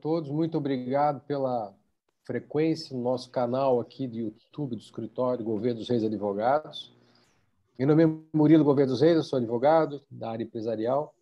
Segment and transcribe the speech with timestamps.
[0.00, 0.30] todos.
[0.30, 1.74] Muito obrigado pela
[2.24, 6.92] frequência no nosso canal aqui de YouTube do Escritório Governo dos Reis Advogados.
[7.78, 11.14] Meu nome é Murilo Governo dos Reis, eu sou advogado da área empresarial.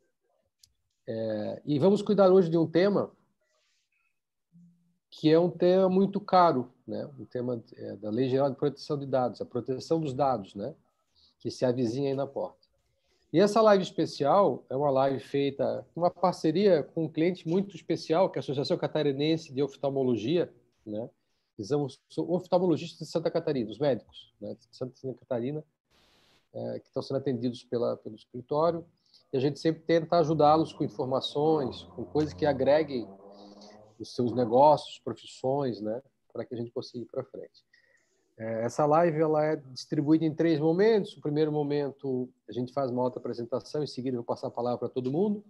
[1.07, 3.11] É, e vamos cuidar hoje de um tema
[5.11, 7.09] que é um tema muito caro, né?
[7.19, 10.75] um tema é, da Lei Geral de Proteção de Dados, a proteção dos dados, né?
[11.41, 12.58] que se avizinha aí na porta.
[13.31, 18.31] E essa live especial é uma live feita uma parceria com um cliente muito especial,
[18.31, 20.53] que é a Associação Catarinense de Oftalmologia,
[20.85, 21.11] né?
[21.61, 24.55] São oftalmologistas de Santa Catarina, os médicos né?
[24.55, 25.65] de Santa Catarina,
[26.55, 28.87] é, que estão sendo atendidos pela, pelo escritório.
[29.33, 33.09] E a gente sempre tenta ajudá-los com informações, com coisas que agreguem
[33.99, 36.01] os seus negócios, profissões, né?
[36.33, 37.65] para que a gente consiga ir para frente.
[38.39, 41.17] É, essa live ela é distribuída em três momentos.
[41.17, 44.53] O primeiro momento a gente faz uma outra apresentação, em seguida eu vou passar a
[44.53, 45.45] palavra para todo mundo.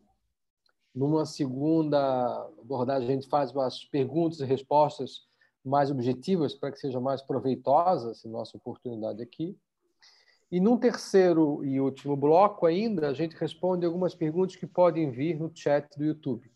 [0.94, 5.28] Numa segunda abordagem a gente faz umas perguntas e respostas
[5.62, 9.56] mais objetivas para que seja mais proveitosa essa nossa oportunidade aqui.
[10.50, 15.38] E num terceiro e último bloco ainda, a gente responde algumas perguntas que podem vir
[15.38, 16.50] no chat do YouTube.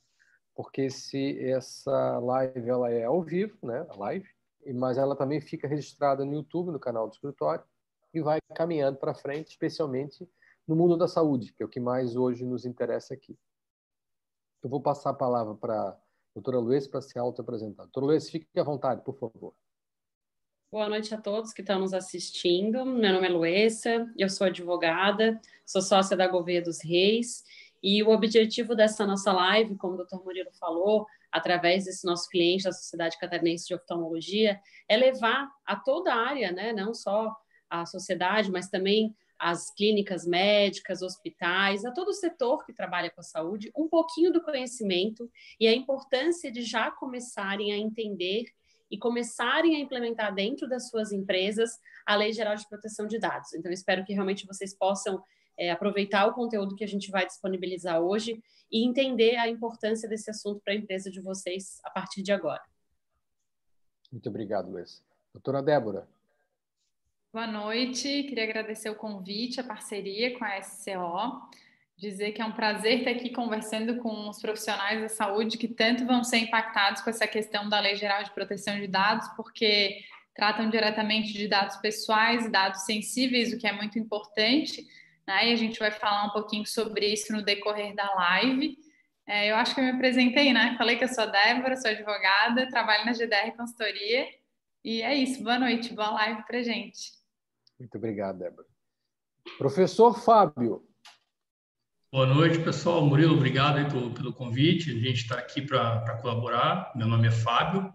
[0.54, 4.26] Porque se essa live ela é ao vivo, né, a live,
[4.74, 7.64] mas ela também fica registrada no YouTube, no canal do escritório,
[8.12, 10.28] e vai caminhando para frente, especialmente
[10.68, 13.36] no mundo da saúde, que é o que mais hoje nos interessa aqui.
[14.62, 15.98] Eu vou passar a palavra para a
[16.34, 17.84] doutora Luiz para se auto-apresentar.
[17.84, 19.54] Doutora Luiz, fique à vontade, por favor.
[20.70, 22.86] Boa noite a todos que estão nos assistindo.
[22.86, 27.44] Meu nome é Luessa, eu sou advogada, sou sócia da Gouveia dos Reis,
[27.82, 30.22] e o objetivo dessa nossa live, como o Dr.
[30.24, 36.12] Murilo falou, através desse nosso cliente da Sociedade Catarinense de Oftalmologia, é levar a toda
[36.12, 37.34] a área, né, não só
[37.68, 43.20] a sociedade, mas também as clínicas médicas, hospitais, a todo o setor que trabalha com
[43.20, 48.44] a saúde, um pouquinho do conhecimento e a importância de já começarem a entender
[48.88, 53.52] e começarem a implementar dentro das suas empresas a Lei Geral de Proteção de Dados.
[53.54, 55.20] Então, espero que realmente vocês possam
[55.58, 60.30] é, aproveitar o conteúdo que a gente vai disponibilizar hoje e entender a importância desse
[60.30, 62.62] assunto para a empresa de vocês a partir de agora.
[64.10, 65.02] Muito obrigado, Luiz.
[65.32, 66.08] Doutora Débora.
[67.32, 71.48] Boa noite, queria agradecer o convite, a parceria com a SCO,
[71.96, 76.04] dizer que é um prazer estar aqui conversando com os profissionais da saúde que tanto
[76.04, 80.02] vão ser impactados com essa questão da Lei Geral de Proteção de Dados, porque
[80.34, 84.86] tratam diretamente de dados pessoais, dados sensíveis, o que é muito importante,
[85.26, 85.48] né?
[85.48, 88.76] E a gente vai falar um pouquinho sobre isso no decorrer da live.
[89.26, 90.74] É, eu acho que eu me apresentei, né?
[90.76, 94.26] Falei que eu sou a Débora, sou advogada, trabalho na GDR Consultoria.
[94.84, 95.42] E é isso.
[95.42, 97.12] Boa noite, boa live para gente.
[97.78, 98.66] Muito obrigado, Débora.
[99.58, 100.86] Professor Fábio.
[102.12, 103.06] Boa noite, pessoal.
[103.06, 104.90] Murilo, obrigado pelo, pelo convite.
[104.90, 106.92] A gente está aqui para colaborar.
[106.94, 107.92] Meu nome é Fábio,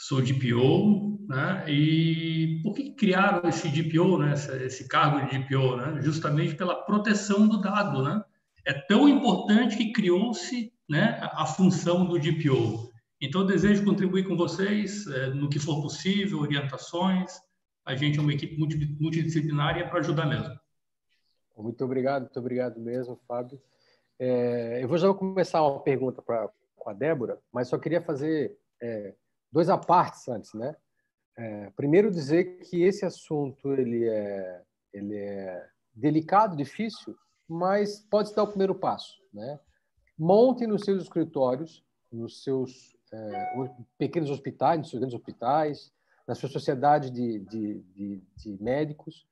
[0.00, 1.64] sou DPO, né?
[1.68, 4.32] E por que criaram esse DPO, né?
[4.64, 6.00] Esse, cargo de DPO, né?
[6.00, 8.24] Justamente pela proteção do dado, né?
[8.66, 12.90] É tão importante que criou-se, né, a, função do DPO.
[13.20, 17.32] Então, eu desejo contribuir com vocês é, no que for possível, orientações.
[17.84, 18.56] A gente é uma equipe
[18.98, 20.58] multidisciplinar para ajudar mesmo.
[21.56, 23.60] Muito obrigado, muito obrigado mesmo, Fábio.
[24.18, 28.58] É, eu vou já começar uma pergunta para com a Débora, mas só queria fazer
[28.80, 29.14] é,
[29.52, 30.76] dois apartes antes, né?
[31.36, 34.62] É, primeiro dizer que esse assunto ele é,
[34.92, 37.16] ele é delicado, difícil,
[37.48, 39.20] mas pode dar o primeiro passo.
[39.32, 39.58] Né?
[40.18, 43.54] Monte nos seus escritórios, nos seus é,
[43.96, 45.92] pequenos hospitais, nos seus grandes hospitais,
[46.26, 49.26] na sua sociedade de, de, de, de médicos,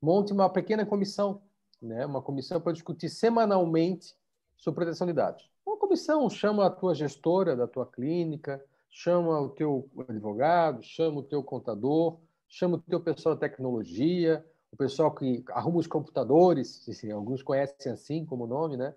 [0.00, 1.42] monte uma pequena comissão,
[1.80, 2.06] né?
[2.06, 4.16] uma comissão para discutir semanalmente
[4.56, 5.50] sobre proteção de dados.
[5.64, 11.22] Uma comissão chama a tua gestora da tua clínica, chama o teu advogado, chama o
[11.22, 12.18] teu contador,
[12.48, 17.92] chama o teu pessoal da tecnologia, o pessoal que arruma os computadores, assim, alguns conhecem
[17.92, 18.94] assim como nome, né?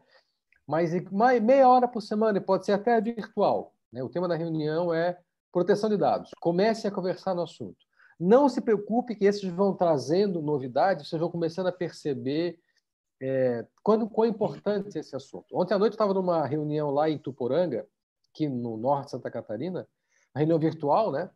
[0.68, 0.92] Mas
[1.42, 3.74] meia hora por semana, pode ser até virtual.
[3.92, 4.02] Né?
[4.02, 5.20] O tema da reunião é
[5.52, 6.32] proteção de dados.
[6.40, 7.78] Comece a conversar no assunto.
[8.20, 12.60] Não se preocupe que esses vão trazendo novidades, vocês vão começando a perceber
[13.22, 15.46] é, quando, quão importante é esse assunto.
[15.54, 17.86] Ontem à noite eu estava numa reunião lá em Tuporanga,
[18.34, 19.88] aqui no norte de Santa Catarina,
[20.36, 21.30] reunião virtual, né?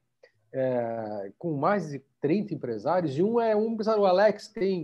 [0.51, 4.83] É, com mais de 30 empresários, e um é um empresário, o Alex, tem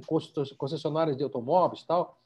[0.58, 2.20] concessionárias de automóveis e tal.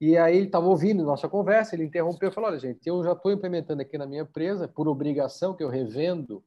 [0.00, 3.12] E aí ele estava ouvindo nossa conversa, ele interrompeu e falou: Olha, gente, eu já
[3.12, 6.44] estou implementando aqui na minha empresa, por obrigação, que eu revendo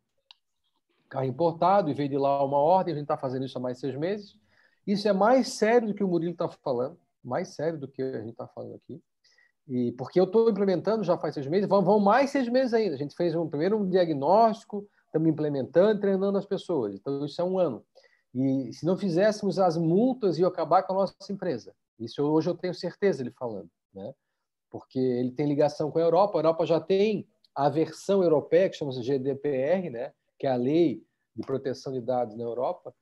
[1.09, 3.79] carro importado, e veio de lá uma ordem, a gente está fazendo isso há mais
[3.79, 4.37] seis meses.
[4.85, 8.19] Isso é mais sério do que o Murilo está falando, mais sério do que a
[8.19, 9.01] gente está falando aqui.
[9.67, 12.95] E porque eu estou implementando já faz seis meses, vão, vão mais seis meses ainda.
[12.95, 16.93] A gente fez um, primeiro um diagnóstico, estamos implementando, treinando as pessoas.
[16.93, 17.83] Então, isso é um ano.
[18.33, 21.73] E se não fizéssemos as multas, ia acabar com a nossa empresa.
[21.97, 23.69] Isso hoje eu tenho certeza, ele falando.
[23.93, 24.13] Né?
[24.69, 26.37] Porque ele tem ligação com a Europa.
[26.37, 30.11] A Europa já tem a versão europeia, que chama-se GDPR, né?
[30.37, 31.01] que é a lei
[31.33, 32.93] de proteção de dados na Europa.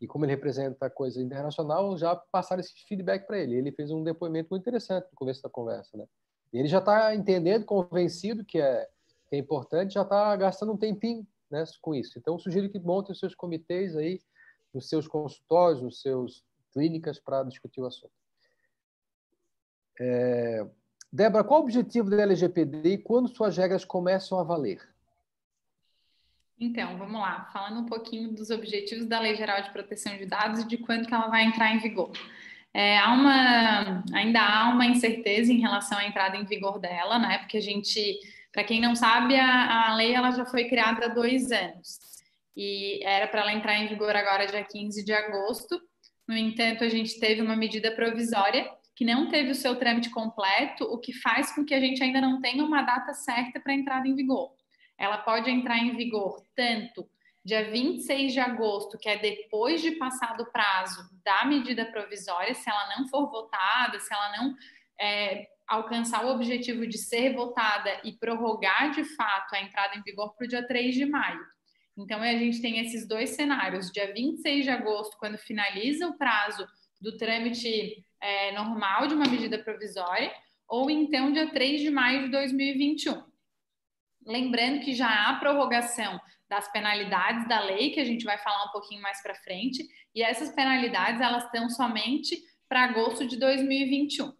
[0.00, 3.56] E como ele representa coisa internacional, já passaram esse feedback para ele.
[3.56, 5.96] Ele fez um depoimento muito interessante no começo da conversa.
[5.96, 6.06] Né?
[6.52, 8.88] Ele já está entendendo, convencido que é,
[9.28, 12.18] que é importante, já está gastando um tempinho né, com isso.
[12.18, 14.20] Então, sugiro que monte os seus comitês aí,
[14.72, 18.12] nos seus consultórios, nos seus clínicas, para discutir o assunto.
[20.00, 20.66] É...
[21.12, 24.80] Débora, qual o objetivo da LGPD e quando suas regras começam a valer?
[26.60, 30.60] Então, vamos lá, falando um pouquinho dos objetivos da Lei Geral de Proteção de Dados
[30.60, 32.12] e de quando que ela vai entrar em vigor.
[32.72, 37.38] É, há uma, ainda há uma incerteza em relação à entrada em vigor dela, né?
[37.38, 38.20] Porque a gente
[38.52, 41.98] para quem não sabe, a, a lei ela já foi criada há dois anos
[42.56, 45.80] e era para ela entrar em vigor agora dia 15 de agosto.
[46.26, 50.84] No entanto, a gente teve uma medida provisória que não teve o seu trâmite completo,
[50.84, 54.06] o que faz com que a gente ainda não tenha uma data certa para entrada
[54.06, 54.50] em vigor.
[55.00, 57.08] Ela pode entrar em vigor tanto
[57.42, 62.68] dia 26 de agosto, que é depois de passado o prazo da medida provisória, se
[62.68, 64.54] ela não for votada, se ela não
[65.00, 70.34] é, alcançar o objetivo de ser votada e prorrogar de fato a entrada em vigor
[70.34, 71.40] para o dia 3 de maio.
[71.96, 76.66] Então, a gente tem esses dois cenários: dia 26 de agosto, quando finaliza o prazo
[77.00, 80.30] do trâmite é, normal de uma medida provisória,
[80.68, 83.29] ou então dia 3 de maio de 2021.
[84.30, 88.70] Lembrando que já há prorrogação das penalidades da lei, que a gente vai falar um
[88.72, 89.84] pouquinho mais para frente,
[90.14, 94.32] e essas penalidades elas estão somente para agosto de 2021.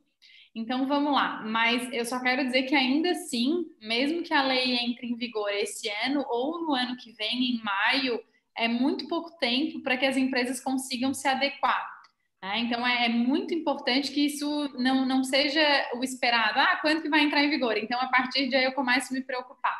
[0.55, 4.77] Então vamos lá, mas eu só quero dizer que ainda assim, mesmo que a lei
[4.77, 8.21] entre em vigor esse ano ou no ano que vem, em maio,
[8.57, 12.00] é muito pouco tempo para que as empresas consigam se adequar.
[12.43, 12.61] Né?
[12.61, 15.61] Então é, é, muito importante que isso não, não seja
[15.95, 16.59] o esperado.
[16.59, 17.77] Ah, quando que vai entrar em vigor?
[17.77, 19.79] Então a partir de aí eu começo a me preocupar.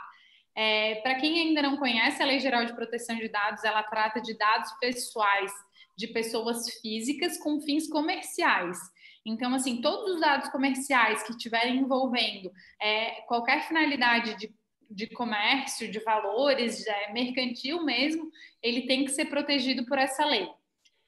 [0.55, 4.21] É, para quem ainda não conhece a Lei Geral de Proteção de Dados, ela trata
[4.21, 5.53] de dados pessoais
[5.97, 8.79] de pessoas físicas com fins comerciais.
[9.25, 14.53] Então, assim, todos os dados comerciais que estiverem envolvendo é, qualquer finalidade de,
[14.91, 18.31] de comércio, de valores, é, mercantil mesmo,
[18.63, 20.49] ele tem que ser protegido por essa lei.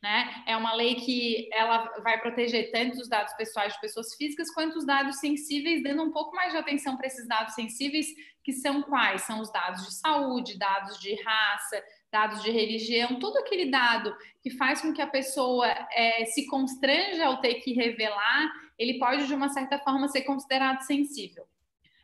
[0.02, 0.42] Né?
[0.48, 4.76] É uma lei que ela vai proteger tanto os dados pessoais de pessoas físicas quanto
[4.76, 8.08] os dados sensíveis, dando um pouco mais de atenção para esses dados sensíveis,
[8.42, 9.22] que são quais?
[9.22, 14.12] São os dados de saúde, dados de raça, dados de religião, todo aquele dado
[14.42, 19.28] que faz com que a pessoa é, se constranja ao ter que revelar, ele pode,
[19.28, 21.46] de uma certa forma, ser considerado sensível.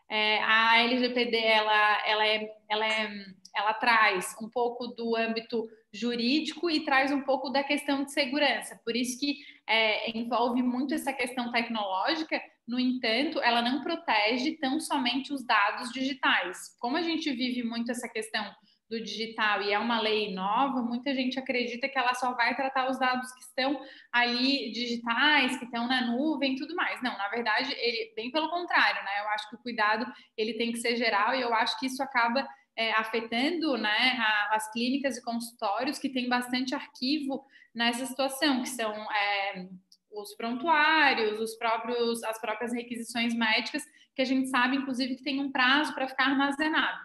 [0.08, 3.10] É, a LGPD, ela, ela, é, ela, é,
[3.54, 8.80] ela traz um pouco do âmbito jurídico e traz um pouco da questão de segurança,
[8.84, 14.78] por isso que é, envolve muito essa questão tecnológica, no entanto, ela não protege tão
[14.78, 16.76] somente os dados digitais.
[16.78, 18.44] Como a gente vive muito essa questão
[18.90, 22.90] do digital e é uma lei nova, muita gente acredita que ela só vai tratar
[22.90, 23.78] os dados que estão
[24.10, 27.02] ali digitais, que estão na nuvem e tudo mais.
[27.02, 29.20] Não, na verdade, ele bem pelo contrário, né?
[29.20, 32.02] Eu acho que o cuidado ele tem que ser geral e eu acho que isso
[32.02, 32.46] acaba
[32.78, 37.44] é, afetando né, a, as clínicas e consultórios que têm bastante arquivo
[37.74, 39.68] nessa situação, que são é,
[40.12, 43.82] os prontuários, os próprios, as próprias requisições médicas,
[44.14, 47.00] que a gente sabe, inclusive, que tem um prazo para ficar armazenado.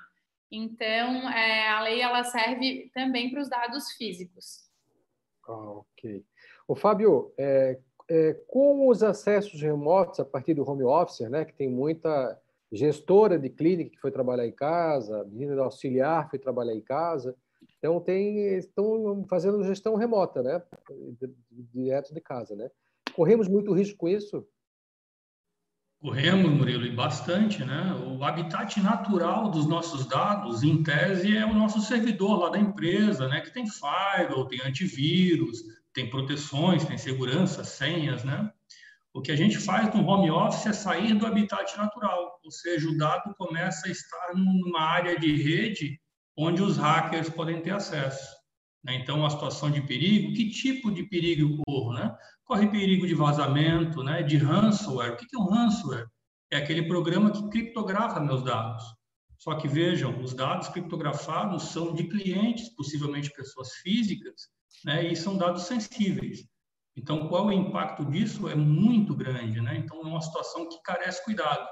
[0.51, 4.69] Então, é, a lei ela serve também para os dados físicos.
[5.47, 6.23] Ok.
[6.67, 11.53] O Fábio, é, é, com os acessos remotos a partir do home office, né, que
[11.53, 12.39] tem muita
[12.73, 17.35] gestora de clínica que foi trabalhar em casa, menina auxiliar foi trabalhar em casa,
[17.77, 20.61] então tem estão fazendo gestão remota, né,
[21.51, 22.69] direto de casa, né?
[23.15, 24.45] Corremos muito risco com isso?
[26.01, 27.93] Corremos, Murilo, e bastante, né?
[28.17, 33.29] O habitat natural dos nossos dados, em tese, é o nosso servidor lá da empresa,
[33.29, 33.39] né?
[33.39, 35.63] Que tem firewall, tem antivírus,
[35.93, 38.51] tem proteções, tem segurança, senhas, né?
[39.13, 42.89] O que a gente faz no home office é sair do habitat natural, ou seja,
[42.89, 45.99] o dado começa a estar numa área de rede
[46.35, 48.35] onde os hackers podem ter acesso.
[48.83, 48.95] Né?
[48.95, 52.13] Então, a situação de perigo, que tipo de perigo corro, né?
[52.43, 55.13] corre perigo de vazamento, né, de ransomware.
[55.13, 56.07] O que é um ransomware?
[56.51, 58.83] É aquele programa que criptografa meus dados.
[59.37, 64.49] Só que vejam, os dados criptografados são de clientes, possivelmente pessoas físicas,
[64.85, 66.45] né, e são dados sensíveis.
[66.95, 68.47] Então, qual é o impacto disso?
[68.47, 69.77] É muito grande, né?
[69.77, 71.67] Então, é uma situação que carece cuidado.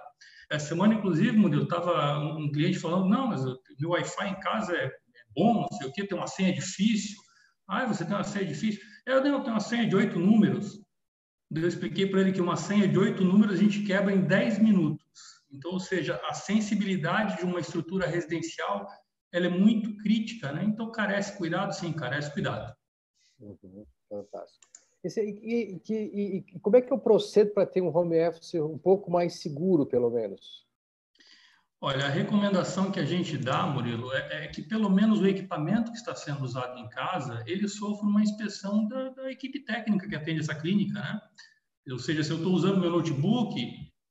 [0.49, 3.43] Essa semana, inclusive, eu estava um cliente falando, não, mas
[3.79, 4.91] meu Wi-Fi em casa é, é
[5.35, 7.17] bom, não sei o quê, tem uma senha difícil.
[7.67, 8.81] Ah, você tem uma senha difícil?
[9.05, 10.79] Eu tenho uma senha de oito números.
[11.53, 14.59] Eu expliquei para ele que uma senha de oito números a gente quebra em dez
[14.59, 15.05] minutos.
[15.51, 18.87] Então, ou seja, a sensibilidade de uma estrutura residencial
[19.33, 20.63] ela é muito crítica, né?
[20.65, 22.73] Então, carece cuidado, sim, carece cuidado.
[23.39, 24.70] Uhum, fantástico.
[25.03, 29.09] E, e, e, como é que eu procedo para ter um home office um pouco
[29.09, 30.65] mais seguro, pelo menos?
[31.83, 35.91] Olha, a recomendação que a gente dá, Murilo, é, é, que pelo menos o equipamento
[35.91, 40.15] que está sendo usado em casa, ele sofra uma inspeção da, da equipe técnica que
[40.15, 41.19] atende essa clínica, né?
[41.89, 43.55] Ou seja, se eu estou usando meu notebook,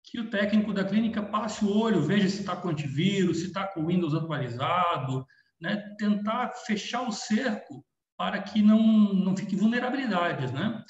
[0.03, 3.69] que o técnico da clínica passe o olho, veja se está com antivírus, se está
[3.69, 5.25] com o Windows atualizado,
[5.61, 5.95] né?
[5.97, 7.85] tentar fechar o cerco
[8.21, 8.79] para que não,
[9.15, 10.53] não fique vulnerabilidades.
[10.53, 10.85] Né?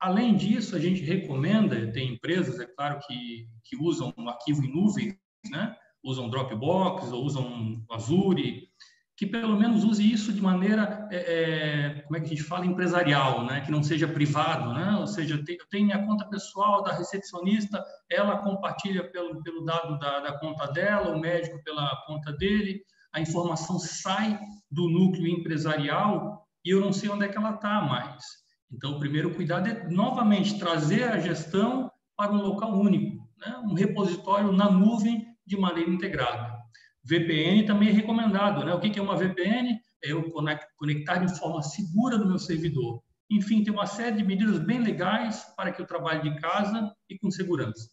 [0.00, 4.72] Além disso, a gente recomenda, tem empresas, é claro, que, que usam um arquivo em
[4.72, 5.14] nuvem,
[5.50, 5.76] né?
[6.02, 8.66] usam Dropbox ou usam Azure,
[9.14, 12.64] que pelo menos use isso de maneira, é, é, como é que a gente fala,
[12.64, 13.60] empresarial, né?
[13.60, 14.96] que não seja privado, né?
[14.98, 20.20] ou seja, eu tenho minha conta pessoal da recepcionista, ela compartilha pelo, pelo dado da,
[20.20, 22.80] da conta dela, o médico pela conta dele,
[23.12, 27.80] a informação sai do núcleo empresarial e eu não sei onde é que ela está
[27.80, 28.24] mais.
[28.72, 33.58] Então, o primeiro cuidado é, novamente, trazer a gestão para um local único, né?
[33.64, 36.58] um repositório na nuvem de maneira integrada.
[37.04, 38.64] VPN também é recomendado.
[38.64, 38.74] Né?
[38.74, 39.80] O que é uma VPN?
[40.04, 40.30] É eu
[40.76, 43.02] conectar de forma segura no meu servidor.
[43.30, 47.18] Enfim, tem uma série de medidas bem legais para que eu trabalhe de casa e
[47.18, 47.88] com segurança.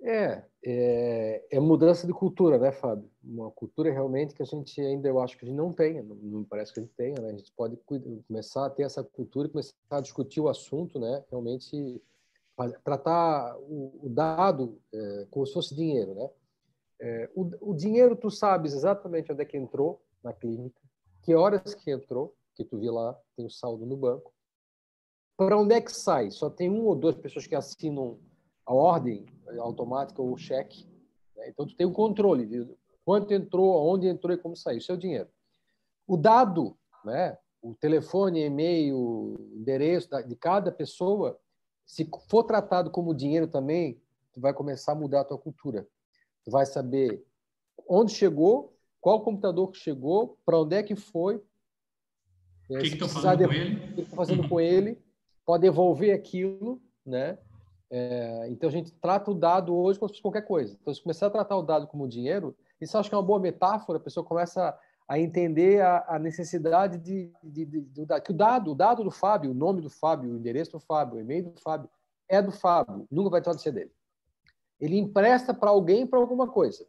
[0.00, 3.10] É, é, é, mudança de cultura, né, Fábio?
[3.22, 6.14] Uma cultura realmente que a gente ainda, eu acho que a gente não tem, não,
[6.14, 7.30] não parece que a gente tenha, né?
[7.30, 7.76] A gente pode
[8.28, 11.24] começar a ter essa cultura e começar a discutir o assunto, né?
[11.30, 12.00] Realmente
[12.84, 16.30] tratar o, o dado é, como se fosse dinheiro, né?
[17.00, 20.80] É, o, o, dinheiro, tu sabes exatamente onde é que entrou na clínica,
[21.22, 24.32] que horas que entrou, que tu viu lá, tem o saldo no banco.
[25.36, 26.30] Para onde é que sai?
[26.32, 28.18] Só tem uma ou duas pessoas que assinam
[28.68, 29.24] a ordem
[29.60, 30.86] automática ou o cheque.
[31.34, 31.48] Né?
[31.48, 32.68] Então, tu tem o controle de
[33.02, 34.76] quanto entrou, onde entrou e como saiu.
[34.76, 35.28] Isso é o dinheiro.
[36.06, 37.38] O dado, né?
[37.62, 41.40] o telefone, e-mail, endereço de cada pessoa,
[41.86, 43.98] se for tratado como dinheiro também,
[44.34, 45.88] tu vai começar a mudar a tua cultura.
[46.44, 47.24] Tu vai saber
[47.88, 51.42] onde chegou, qual computador que chegou, para onde é que foi.
[52.68, 53.94] O que estão fazendo com ele?
[53.94, 55.02] Que fazendo com ele?
[55.46, 57.38] Pode devolver aquilo, né?
[57.90, 60.76] É, então a gente trata o dado hoje como se fosse qualquer coisa.
[60.80, 63.40] Então, se começar a tratar o dado como dinheiro, isso acho que é uma boa
[63.40, 63.98] metáfora.
[63.98, 64.78] A pessoa começa
[65.08, 69.10] a entender a, a necessidade de, de, de, de, que o dado, o dado do
[69.10, 71.88] Fábio, o nome do Fábio, o endereço do Fábio, o e-mail do Fábio,
[72.28, 73.06] é do Fábio.
[73.10, 73.92] Nunca vai de ser dele
[74.80, 76.86] ele empresta para alguém para alguma coisa.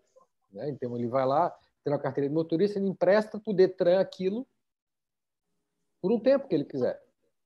[0.52, 0.70] Né?
[0.70, 1.50] Então, ele vai lá,
[1.84, 4.48] tem uma carteira de motorista, ele empresta para o Detran aquilo
[6.02, 7.02] por um tempo que ele quiser.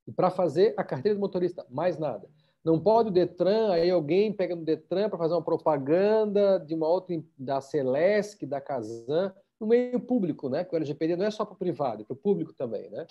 [0.06, 2.30] E para fazer a carteira de motorista, mais nada.
[2.64, 6.88] Não pode o Detran, aí alguém pega no Detran para fazer uma propaganda de uma
[6.88, 10.64] outra, da Celesc, da Casan, no meio público, né?
[10.64, 13.06] Porque o LGPD não é só para o privado, é para o público também, né?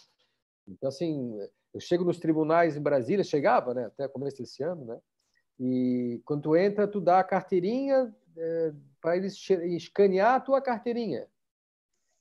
[0.66, 1.38] Então, assim,
[1.75, 3.87] eu chego nos tribunais em Brasília, chegava, né?
[3.87, 4.99] Até começo desse ano, né?
[5.61, 11.26] E quando tu entra, tu dá a carteirinha é, para eles escanear a tua carteirinha.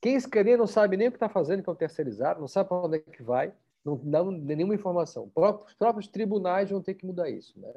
[0.02, 2.70] Quem escaneia não sabe nem o que está fazendo, que é o terceirizado, não sabe
[2.70, 5.32] para onde é que vai, não dá nenhuma informação.
[5.36, 7.74] Os próprios tribunais vão ter que mudar isso, né?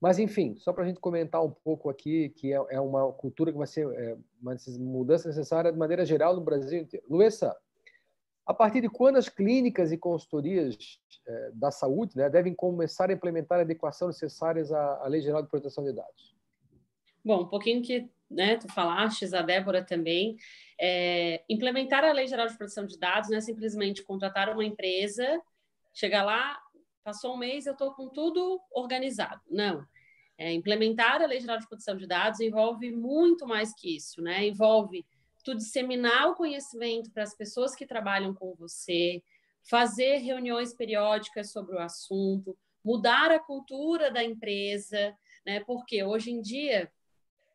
[0.00, 3.50] Mas, enfim, só para a gente comentar um pouco aqui, que é, é uma cultura
[3.50, 7.06] que vai ser é, uma mudança necessária de maneira geral no Brasil inteiro.
[7.08, 7.56] Luessa,
[8.46, 13.12] a partir de quando as clínicas e consultorias eh, da saúde né, devem começar a
[13.12, 16.36] implementar a adequação necessárias à, à Lei Geral de Proteção de Dados?
[17.24, 20.36] Bom, um pouquinho que né, tu falaste, a Débora também,
[20.78, 25.40] é, implementar a Lei Geral de Proteção de Dados não é simplesmente contratar uma empresa,
[25.94, 26.58] chegar lá,
[27.02, 29.40] passou um mês, eu estou com tudo organizado.
[29.48, 29.86] Não.
[30.38, 34.46] É, implementar a Lei Geral de Proteção de Dados envolve muito mais que isso, né?
[34.46, 35.06] Envolve
[35.42, 39.22] tu disseminar o conhecimento para as pessoas que trabalham com você,
[39.62, 45.16] fazer reuniões periódicas sobre o assunto, mudar a cultura da empresa,
[45.46, 45.60] né?
[45.60, 46.90] Porque hoje em dia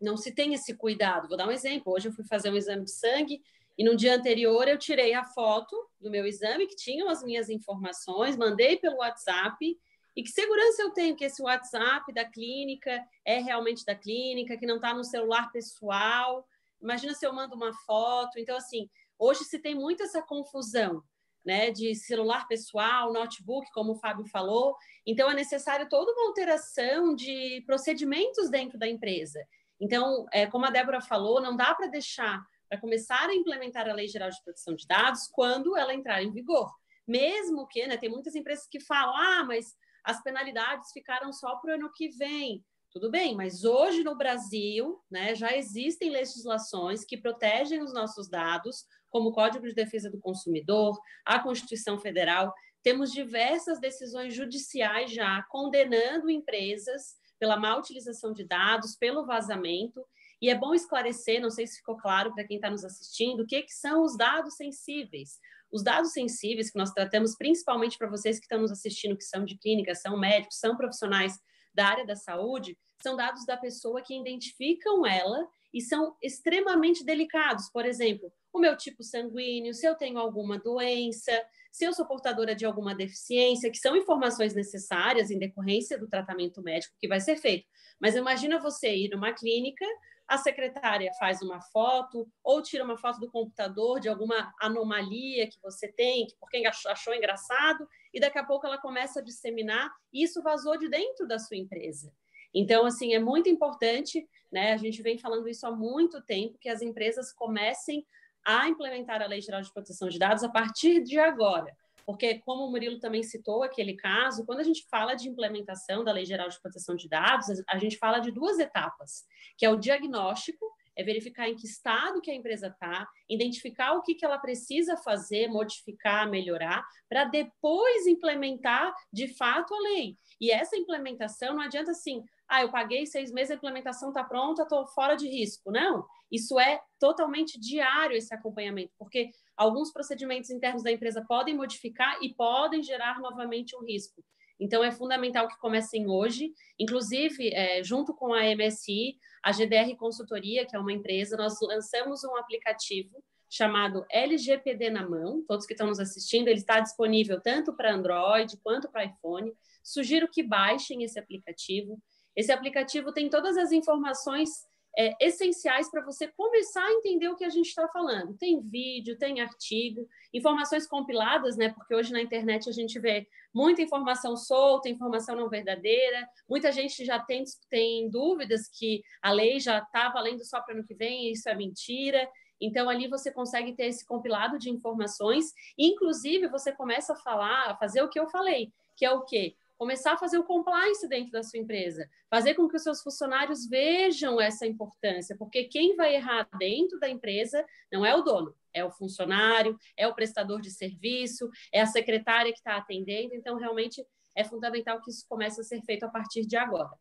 [0.01, 1.27] não se tem esse cuidado.
[1.27, 1.93] Vou dar um exemplo.
[1.93, 3.41] Hoje eu fui fazer um exame de sangue
[3.77, 7.50] e no dia anterior eu tirei a foto do meu exame que tinham as minhas
[7.50, 9.77] informações, mandei pelo WhatsApp.
[10.15, 14.65] E que segurança eu tenho que esse WhatsApp da clínica é realmente da clínica, que
[14.65, 16.46] não está no celular pessoal?
[16.81, 18.38] Imagina se eu mando uma foto.
[18.38, 21.01] Então, assim, hoje se tem muito essa confusão.
[21.43, 24.75] né, de celular pessoal, notebook, como o Fábio falou.
[25.05, 29.39] Então, é necessário toda uma alteração de procedimentos dentro da empresa.
[29.81, 33.93] Então, é, como a Débora falou, não dá para deixar para começar a implementar a
[33.93, 36.71] Lei Geral de Proteção de Dados quando ela entrar em vigor.
[37.05, 41.71] Mesmo que, né, tem muitas empresas que falam, ah, mas as penalidades ficaram só para
[41.71, 42.63] o ano que vem.
[42.89, 48.85] Tudo bem, mas hoje no Brasil né, já existem legislações que protegem os nossos dados,
[49.09, 52.53] como o Código de Defesa do Consumidor, a Constituição Federal.
[52.81, 60.05] Temos diversas decisões judiciais já condenando empresas pela má utilização de dados, pelo vazamento.
[60.39, 63.48] E é bom esclarecer, não sei se ficou claro para quem está nos assistindo, o
[63.48, 65.39] que, que são os dados sensíveis.
[65.71, 69.43] Os dados sensíveis que nós tratamos, principalmente para vocês que estão nos assistindo, que são
[69.43, 71.39] de clínica, são médicos, são profissionais
[71.74, 77.70] da área da saúde, são dados da pessoa que identificam ela e são extremamente delicados.
[77.72, 81.32] Por exemplo, o meu tipo sanguíneo, se eu tenho alguma doença,
[81.72, 86.62] se eu sou portadora de alguma deficiência, que são informações necessárias em decorrência do tratamento
[86.62, 87.66] médico que vai ser feito.
[88.00, 89.86] Mas imagina você ir numa clínica,
[90.28, 95.60] a secretária faz uma foto ou tira uma foto do computador de alguma anomalia que
[95.62, 100.24] você tem, que porque achou engraçado, e daqui a pouco ela começa a disseminar, e
[100.24, 102.13] isso vazou de dentro da sua empresa.
[102.53, 104.74] Então, assim, é muito importante, né?
[104.74, 108.05] A gente vem falando isso há muito tempo, que as empresas comecem
[108.46, 111.75] a implementar a Lei Geral de Proteção de Dados a partir de agora.
[112.05, 116.12] Porque, como o Murilo também citou aquele caso, quando a gente fala de implementação da
[116.12, 119.24] Lei Geral de Proteção de Dados, a gente fala de duas etapas,
[119.58, 120.65] que é o diagnóstico,
[120.98, 124.98] é verificar em que estado que a empresa está, identificar o que, que ela precisa
[124.98, 130.17] fazer, modificar, melhorar, para depois implementar de fato a lei.
[130.39, 134.63] E essa implementação não adianta assim, ah, eu paguei seis meses, a implementação está pronta,
[134.63, 135.71] estou fora de risco.
[135.71, 142.17] Não, isso é totalmente diário esse acompanhamento, porque alguns procedimentos internos da empresa podem modificar
[142.21, 144.21] e podem gerar novamente um risco.
[144.60, 146.53] Então, é fundamental que comecem hoje.
[146.77, 152.24] Inclusive, é, junto com a MSI, a GDR Consultoria, que é uma empresa, nós lançamos
[152.24, 155.43] um aplicativo chamado LGPD na mão.
[155.48, 159.51] Todos que estão nos assistindo, ele está disponível tanto para Android quanto para iPhone.
[159.83, 162.01] Sugiro que baixem esse aplicativo.
[162.35, 164.50] Esse aplicativo tem todas as informações
[164.98, 168.38] é, essenciais para você começar a entender o que a gente está falando.
[168.38, 171.70] Tem vídeo, tem artigo, informações compiladas, né?
[171.70, 176.27] Porque hoje na internet a gente vê muita informação solta, informação não verdadeira.
[176.50, 180.86] Muita gente já tem, tem dúvidas que a lei já está valendo só para ano
[180.86, 182.27] que vem, e isso é mentira.
[182.60, 187.77] Então, ali você consegue ter esse compilado de informações, inclusive você começa a falar, a
[187.77, 189.56] fazer o que eu falei, que é o quê?
[189.81, 193.67] Começar a fazer o compliance dentro da sua empresa, fazer com que os seus funcionários
[193.67, 198.85] vejam essa importância, porque quem vai errar dentro da empresa não é o dono, é
[198.85, 204.05] o funcionário, é o prestador de serviço, é a secretária que está atendendo, então realmente
[204.35, 206.91] é fundamental que isso comece a ser feito a partir de agora.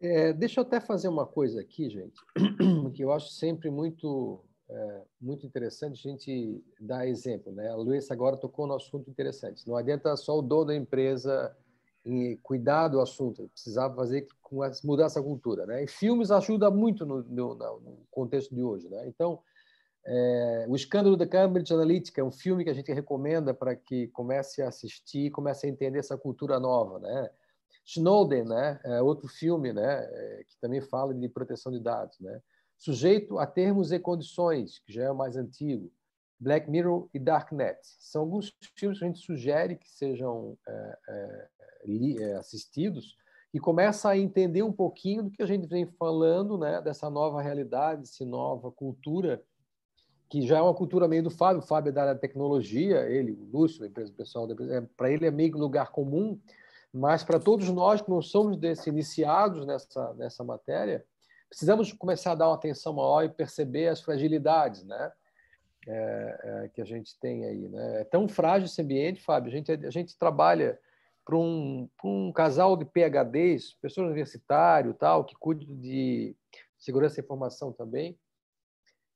[0.00, 2.20] É, deixa eu até fazer uma coisa aqui, gente,
[2.92, 7.52] que eu acho sempre muito é, muito interessante a gente dar exemplo.
[7.52, 7.68] Né?
[7.68, 9.66] A Luísa agora tocou no assunto interessante.
[9.66, 11.56] Não adianta só o dono da empresa
[12.42, 15.66] cuidar do assunto, precisava fazer com mudar essa cultura.
[15.66, 15.84] Né?
[15.84, 18.88] E filmes ajudam muito no, no, no contexto de hoje.
[18.88, 19.08] Né?
[19.08, 19.40] Então,
[20.04, 24.06] é, o Escândalo da Cambridge Analytica é um filme que a gente recomenda para que
[24.08, 27.00] comece a assistir, comece a entender essa cultura nova.
[27.00, 27.30] Né?
[27.84, 28.80] Snowden, né?
[28.84, 30.04] É outro filme né?
[30.04, 32.18] É, que também fala de proteção de dados.
[32.20, 32.40] Né?
[32.78, 35.90] Sujeito a termos e condições, que já é o mais antigo.
[36.38, 37.78] Black Mirror e Darknet.
[37.98, 41.48] São alguns filmes que a gente sugere que sejam é, é,
[42.20, 43.16] é, assistidos
[43.54, 47.40] e começa a entender um pouquinho do que a gente vem falando, né, dessa nova
[47.40, 49.42] realidade, dessa nova cultura,
[50.28, 51.62] que já é uma cultura meio do Fábio.
[51.62, 55.10] O Fábio é da área da tecnologia, ele, o Lúcio, a empresa pessoal, é, para
[55.10, 56.38] ele é meio lugar comum,
[56.92, 61.04] mas para todos nós que não somos desse, iniciados nessa, nessa matéria,
[61.48, 65.12] precisamos começar a dar uma atenção maior e perceber as fragilidades, né?
[65.88, 68.00] É, é, que a gente tem aí, né?
[68.00, 69.52] É tão frágil esse ambiente, Fábio.
[69.52, 70.78] A gente, a gente trabalha
[71.24, 76.36] para um, um casal de PhDs, pessoas universitário, tal, que cuidam de
[76.78, 78.18] segurança e informação também.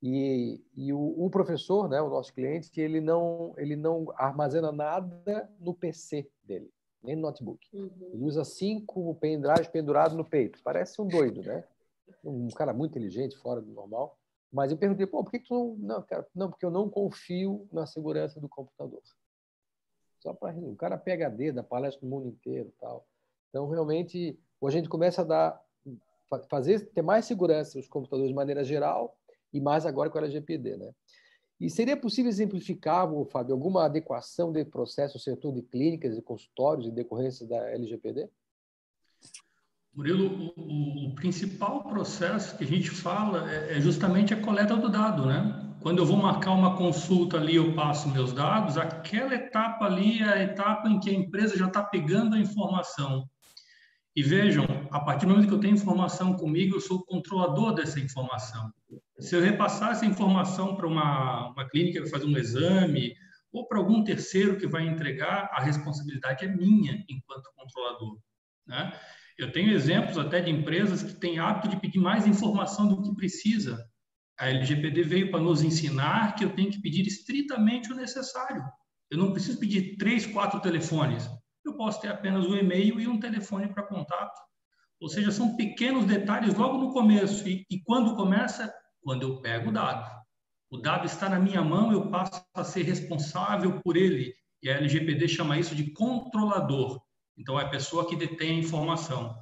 [0.03, 5.49] E, e o, o, professor, né, o nosso cliente, ele não ele não armazena nada
[5.59, 6.71] no PC dele,
[7.03, 7.67] nem no notebook.
[7.73, 7.91] Uhum.
[8.13, 10.59] Ele usa cinco pendrives pendurados no peito.
[10.65, 11.65] Parece um doido, né?
[12.25, 14.19] Um cara muito inteligente, fora do normal.
[14.53, 15.97] Mas eu perguntei, pô, por que, tu não.
[15.97, 19.01] Não, cara, não, porque eu não confio na segurança do computador.
[20.19, 23.07] Só para O cara PHD, da palestra no mundo inteiro tal.
[23.49, 25.65] Então, realmente, a gente começa a dar.
[26.49, 29.17] fazer ter mais segurança nos computadores de maneira geral
[29.53, 30.93] e mais agora com a LGPD, né?
[31.61, 36.87] E seria possível exemplificar, Fábio, alguma adequação de processo no setor de clínicas e consultórios
[36.87, 38.31] em decorrência da LGPD?
[39.95, 44.89] Murilo, o, o, principal processo que a gente fala é, é, justamente a coleta do
[44.89, 45.67] dado, né?
[45.81, 50.29] Quando eu vou marcar uma consulta ali, eu passo meus dados, aquela etapa ali é
[50.29, 53.29] a etapa em que a empresa já está pegando a informação.
[54.15, 57.73] E vejam, a partir do momento que eu tenho informação comigo, eu sou o controlador
[57.73, 58.71] dessa informação.
[59.19, 63.15] Se eu repassar essa informação para uma, uma clínica que vai fazer um exame,
[63.53, 68.19] ou para algum terceiro que vai entregar, a responsabilidade é minha enquanto controlador.
[68.67, 68.93] Né?
[69.41, 73.15] Eu tenho exemplos até de empresas que têm hábito de pedir mais informação do que
[73.15, 73.83] precisa.
[74.39, 78.63] A LGPD veio para nos ensinar que eu tenho que pedir estritamente o necessário.
[79.11, 81.27] Eu não preciso pedir três, quatro telefones.
[81.65, 84.39] Eu posso ter apenas um e-mail e um telefone para contato.
[85.01, 87.49] Ou seja, são pequenos detalhes logo no começo.
[87.49, 88.71] E, e quando começa?
[89.03, 90.07] Quando eu pego o dado.
[90.71, 94.35] O dado está na minha mão, eu passo a ser responsável por ele.
[94.63, 97.01] E a LGPD chama isso de controlador.
[97.41, 99.35] Então, é a pessoa que detém a informação.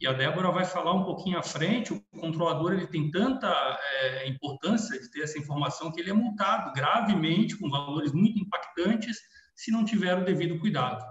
[0.00, 4.28] E a Débora vai falar um pouquinho à frente, o controlador ele tem tanta é,
[4.28, 9.16] importância de ter essa informação que ele é multado gravemente, com valores muito impactantes,
[9.54, 11.02] se não tiver o devido cuidado.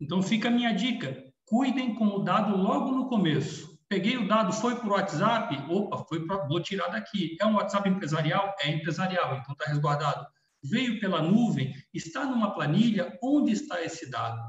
[0.00, 3.78] Então, fica a minha dica, cuidem com o dado logo no começo.
[3.88, 7.36] Peguei o dado, foi para o WhatsApp, opa, foi pra, vou tirar daqui.
[7.40, 8.54] É um WhatsApp empresarial?
[8.60, 10.26] É empresarial, então está resguardado.
[10.62, 14.40] Veio pela nuvem, está numa planilha, onde está esse dado?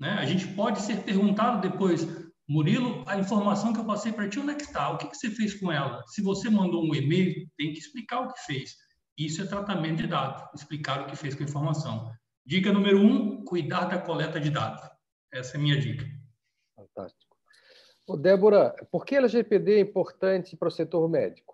[0.00, 0.10] Né?
[0.10, 2.06] A gente pode ser perguntado depois,
[2.48, 4.90] Murilo, a informação que eu passei para ti, onde é que está?
[4.90, 6.02] O que, que você fez com ela?
[6.06, 8.74] Se você mandou um e-mail, tem que explicar o que fez.
[9.16, 12.12] Isso é tratamento de dados, explicar o que fez com a informação.
[12.44, 14.82] Dica número um, cuidar da coleta de dados.
[15.32, 16.04] Essa é a minha dica.
[16.76, 17.36] Fantástico.
[18.06, 21.53] Ô, Débora, por que a LGPD é importante para o setor médico?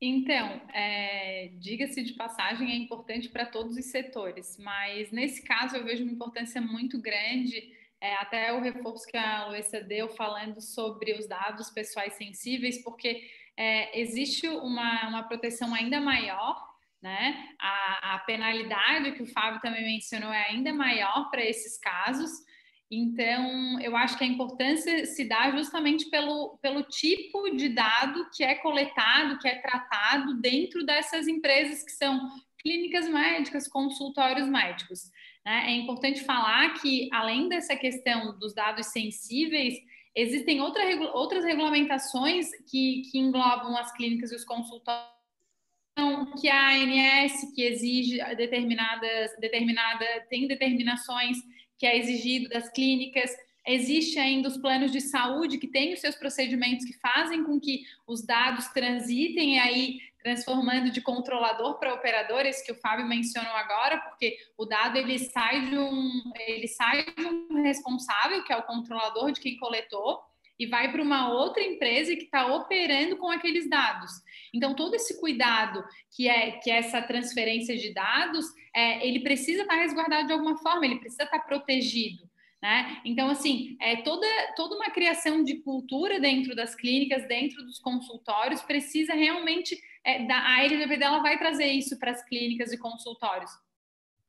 [0.00, 5.84] Então, é, diga-se de passagem, é importante para todos os setores, mas nesse caso eu
[5.84, 11.14] vejo uma importância muito grande, é, até o reforço que a Luísa deu falando sobre
[11.14, 16.64] os dados pessoais sensíveis, porque é, existe uma, uma proteção ainda maior,
[17.02, 17.54] né?
[17.58, 22.30] A, a penalidade que o Fábio também mencionou é ainda maior para esses casos.
[22.90, 28.42] Então, eu acho que a importância se dá justamente pelo, pelo tipo de dado que
[28.42, 32.18] é coletado, que é tratado dentro dessas empresas que são
[32.58, 35.10] clínicas médicas, consultórios médicos.
[35.44, 35.64] Né?
[35.66, 39.74] É importante falar que, além dessa questão dos dados sensíveis,
[40.14, 45.18] existem outra, outras regulamentações que, que englobam as clínicas e os consultórios
[46.40, 51.36] que a ANS que exige determinadas determinada tem determinações
[51.78, 53.30] que é exigido das clínicas.
[53.66, 57.84] Existe ainda os planos de saúde que têm os seus procedimentos que fazem com que
[58.06, 63.98] os dados transitem aí transformando de controlador para operador, esse que o Fábio mencionou agora,
[63.98, 68.64] porque o dado ele sai de um ele sai de um responsável, que é o
[68.64, 70.20] controlador de quem coletou,
[70.58, 74.10] e vai para uma outra empresa que está operando com aqueles dados.
[74.52, 79.62] Então, todo esse cuidado que é, que é essa transferência de dados, é, ele precisa
[79.62, 82.28] estar tá resguardado de alguma forma, ele precisa estar tá protegido.
[82.60, 83.00] Né?
[83.04, 88.62] Então, assim, é, toda, toda uma criação de cultura dentro das clínicas, dentro dos consultórios,
[88.62, 89.78] precisa realmente.
[90.04, 93.50] É, da, a LGPD vai trazer isso para as clínicas e consultórios.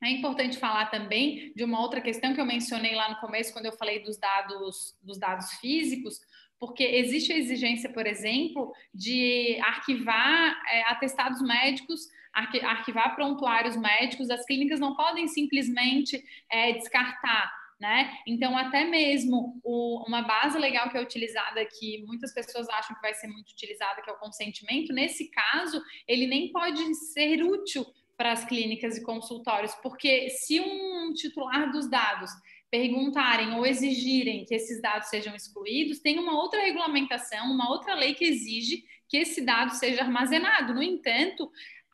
[0.02, 3.66] É importante falar também de uma outra questão que eu mencionei lá no começo, quando
[3.66, 6.20] eu falei dos dados, dos dados físicos,
[6.58, 14.46] porque existe a exigência, por exemplo, de arquivar é, atestados médicos, arquivar prontuários médicos, as
[14.46, 17.52] clínicas não podem simplesmente é, descartar.
[17.80, 18.14] Né?
[18.28, 23.02] Então, até mesmo o, uma base legal que é utilizada, que muitas pessoas acham que
[23.02, 27.86] vai ser muito utilizada, que é o consentimento, nesse caso, ele nem pode ser útil
[28.20, 32.30] para as clínicas e consultórios, porque se um titular dos dados
[32.70, 38.14] perguntarem ou exigirem que esses dados sejam excluídos, tem uma outra regulamentação, uma outra lei
[38.14, 40.74] que exige que esse dado seja armazenado.
[40.74, 41.50] No entanto,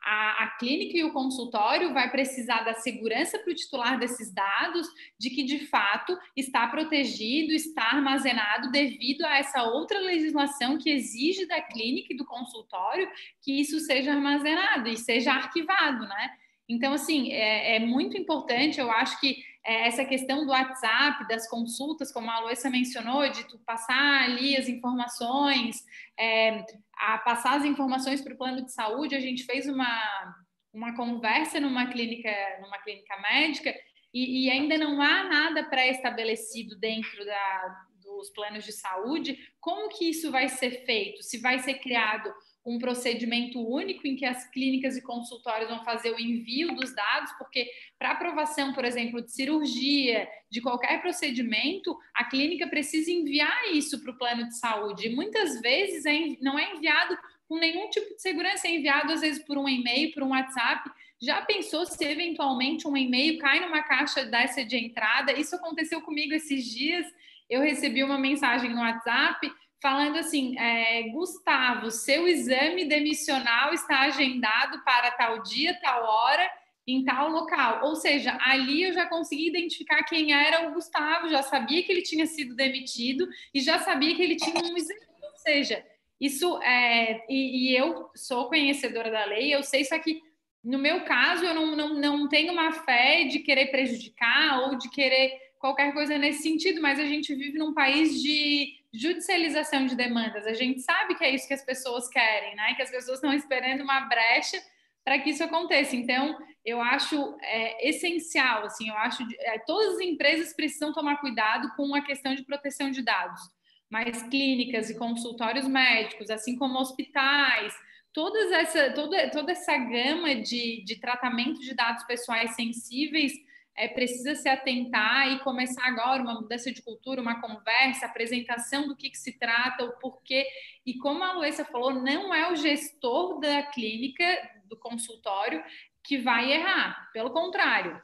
[0.06, 4.86] a, a, clínica e o consultório vai precisar da segurança para o titular desses dados,
[5.18, 11.44] de que de fato está protegido, está armazenado devido a essa outra legislação que exige
[11.46, 13.10] da clínica e do consultório
[13.42, 16.30] que isso seja armazenado e seja arquivado, né?
[16.68, 21.48] Então, assim, é, é muito importante, eu acho que é, essa questão do WhatsApp, das
[21.50, 25.82] consultas, como a Aloyssia mencionou, de tu passar ali as informações,
[26.16, 30.36] é, a passar as informações para o plano de saúde, a gente fez uma,
[30.72, 32.30] uma conversa numa clínica,
[32.62, 33.74] numa clínica médica
[34.14, 39.36] e, e ainda não há nada pré-estabelecido dentro da, dos planos de saúde.
[39.60, 41.24] Como que isso vai ser feito?
[41.24, 42.32] Se vai ser criado
[42.66, 47.32] um procedimento único em que as clínicas e consultórios vão fazer o envio dos dados,
[47.38, 54.02] porque para aprovação, por exemplo, de cirurgia, de qualquer procedimento, a clínica precisa enviar isso
[54.02, 55.06] para o plano de saúde.
[55.06, 57.16] E muitas vezes é, não é enviado
[57.48, 60.90] com nenhum tipo de segurança, é enviado às vezes por um e-mail, por um WhatsApp.
[61.22, 65.32] Já pensou se eventualmente um e-mail cai numa caixa dessa de entrada?
[65.32, 67.06] Isso aconteceu comigo esses dias.
[67.48, 69.48] Eu recebi uma mensagem no WhatsApp
[69.80, 76.50] falando assim: é, Gustavo, seu exame demissional está agendado para tal dia, tal hora,
[76.86, 77.84] em tal local.
[77.84, 82.02] Ou seja, ali eu já consegui identificar quem era o Gustavo, já sabia que ele
[82.02, 85.00] tinha sido demitido e já sabia que ele tinha um exame.
[85.22, 85.84] Ou seja,
[86.20, 87.24] isso é.
[87.28, 90.20] E, e eu sou conhecedora da lei, eu sei, só que
[90.66, 94.90] no meu caso, eu não, não, não tenho uma fé de querer prejudicar ou de
[94.90, 100.46] querer qualquer coisa nesse sentido, mas a gente vive num país de judicialização de demandas.
[100.46, 102.74] A gente sabe que é isso que as pessoas querem, né?
[102.74, 104.60] Que as pessoas estão esperando uma brecha
[105.04, 105.94] para que isso aconteça.
[105.94, 111.70] Então, eu acho é, essencial, assim, eu acho é, todas as empresas precisam tomar cuidado
[111.76, 113.40] com a questão de proteção de dados,
[113.88, 117.72] mas clínicas e consultórios médicos, assim como hospitais,
[118.12, 123.32] todas essa, toda, toda essa gama de, de tratamento de dados pessoais sensíveis
[123.76, 128.96] é, precisa se atentar e começar agora uma mudança de cultura, uma conversa, apresentação do
[128.96, 130.46] que, que se trata, o porquê.
[130.84, 134.24] E como a Luísa falou, não é o gestor da clínica,
[134.64, 135.62] do consultório,
[136.02, 137.10] que vai errar.
[137.12, 138.00] Pelo contrário,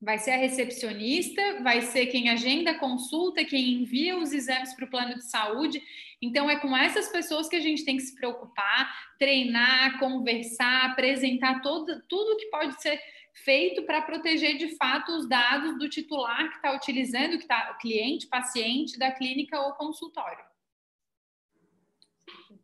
[0.00, 4.84] vai ser a recepcionista, vai ser quem agenda a consulta, quem envia os exames para
[4.84, 5.80] o plano de saúde.
[6.20, 11.60] Então, é com essas pessoas que a gente tem que se preocupar, treinar, conversar, apresentar
[11.62, 13.00] todo, tudo que pode ser
[13.44, 18.26] feito para proteger de fato os dados do titular que está utilizando, que está cliente,
[18.26, 20.44] paciente da clínica ou consultório.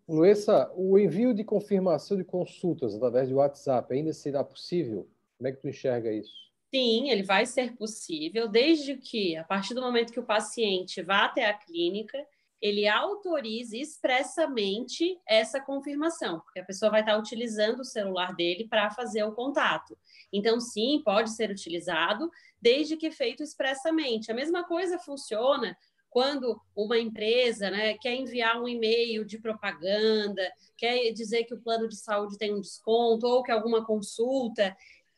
[0.06, 5.08] Luessa, o envio de confirmação de consultas através de WhatsApp ainda será possível?
[5.38, 6.44] Como é que tu enxerga isso?
[6.74, 11.26] Sim, ele vai ser possível, desde que, a partir do momento que o paciente vá
[11.26, 12.18] até a clínica,
[12.64, 18.90] ele autorize expressamente essa confirmação, porque a pessoa vai estar utilizando o celular dele para
[18.90, 19.98] fazer o contato.
[20.32, 22.30] Então, sim, pode ser utilizado,
[22.62, 24.32] desde que feito expressamente.
[24.32, 25.76] A mesma coisa funciona
[26.08, 31.86] quando uma empresa né, quer enviar um e-mail de propaganda, quer dizer que o plano
[31.86, 34.74] de saúde tem um desconto ou que alguma consulta,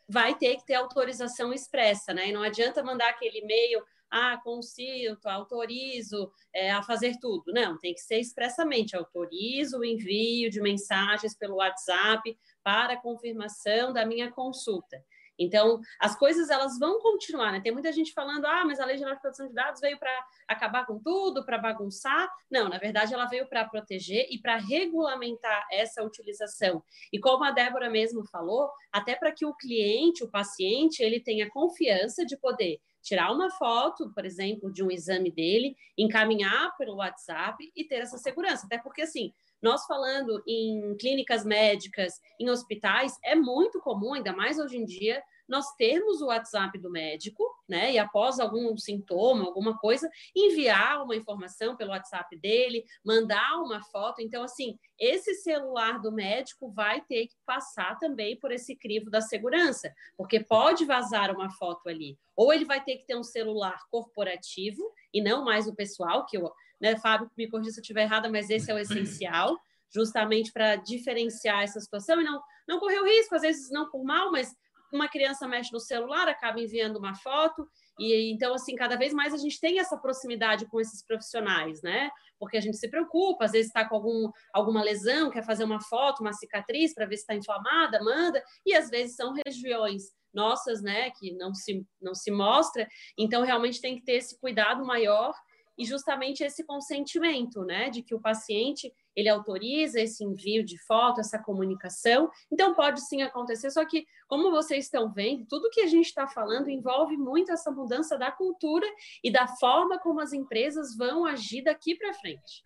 [0.09, 2.29] vai ter que ter autorização expressa, né?
[2.29, 3.85] E não adianta mandar aquele e-mail
[4.17, 7.53] ah, consinto, autorizo é, a fazer tudo.
[7.53, 14.07] Não, tem que ser expressamente, autorizo o envio de mensagens pelo WhatsApp para confirmação da
[14.07, 15.03] minha consulta.
[15.39, 17.61] Então, as coisas elas vão continuar, né?
[17.61, 20.11] Tem muita gente falando, ah, mas a Lei Geral de Proteção de Dados veio para
[20.49, 22.29] acabar com tudo, para bagunçar.
[22.51, 26.83] Não, na verdade, ela veio para proteger e para regulamentar essa utilização.
[27.13, 31.51] E como a Débora mesmo falou, até para que o cliente, o paciente, ele tenha
[31.51, 37.71] confiança de poder tirar uma foto, por exemplo, de um exame dele, encaminhar pelo WhatsApp
[37.75, 38.67] e ter essa segurança.
[38.67, 44.59] Até porque, assim, nós falando em clínicas médicas, em hospitais, é muito comum, ainda mais
[44.59, 47.93] hoje em dia, nós termos o WhatsApp do médico, né?
[47.93, 54.21] E após algum sintoma, alguma coisa, enviar uma informação pelo WhatsApp dele, mandar uma foto.
[54.21, 59.21] Então, assim, esse celular do médico vai ter que passar também por esse crivo da
[59.21, 62.19] segurança, porque pode vazar uma foto ali.
[62.35, 66.37] Ou ele vai ter que ter um celular corporativo e não mais o pessoal, que
[66.37, 69.59] eu, né, Fábio, me corrija se eu estiver errada, mas esse é o essencial,
[69.93, 74.05] justamente para diferenciar essa situação e não, não correr o risco, às vezes não por
[74.05, 74.55] mal, mas
[74.93, 79.33] uma criança mexe no celular, acaba enviando uma foto, e então, assim, cada vez mais
[79.33, 82.11] a gente tem essa proximidade com esses profissionais, né?
[82.39, 85.81] Porque a gente se preocupa, às vezes está com algum, alguma lesão, quer fazer uma
[85.81, 90.83] foto, uma cicatriz para ver se está inflamada, manda, e às vezes são regiões nossas,
[90.83, 92.87] né, que não se, não se mostra,
[93.17, 95.33] então realmente tem que ter esse cuidado maior
[95.77, 101.21] e justamente esse consentimento, né, de que o paciente ele autoriza esse envio de foto,
[101.21, 102.31] essa comunicação.
[102.51, 106.27] Então pode sim acontecer, só que como vocês estão vendo, tudo que a gente está
[106.27, 108.87] falando envolve muito essa mudança da cultura
[109.25, 112.65] e da forma como as empresas vão agir daqui para frente.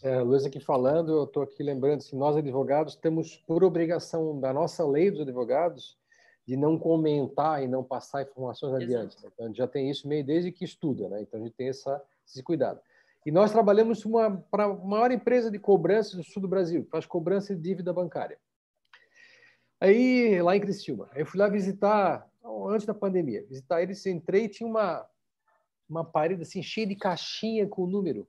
[0.00, 4.52] É, Luiz aqui falando, eu estou aqui lembrando que nós advogados temos por obrigação da
[4.52, 5.97] nossa lei dos advogados
[6.48, 9.22] de não comentar e não passar informações adiante.
[9.22, 9.28] Né?
[9.30, 11.20] Então, a gente já tem isso meio desde que estuda, né?
[11.20, 12.80] Então, a gente tem essa, esse cuidado.
[13.26, 14.02] E nós trabalhamos
[14.50, 17.92] para a maior empresa de cobrança do sul do Brasil, que faz cobrança de dívida
[17.92, 18.38] bancária.
[19.78, 22.26] Aí, lá em Criciúma, eu fui lá visitar,
[22.70, 25.06] antes da pandemia, visitar eles, entrei e tinha uma,
[25.86, 28.26] uma parede assim, cheia de caixinha com número.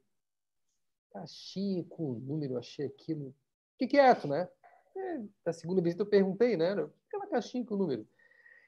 [1.14, 3.34] Caixinha com número, achei aquilo
[3.80, 4.50] fique quieto, né?
[4.94, 6.76] É, na segunda visita eu perguntei, né?
[7.10, 8.08] Aquela caixinha com o número.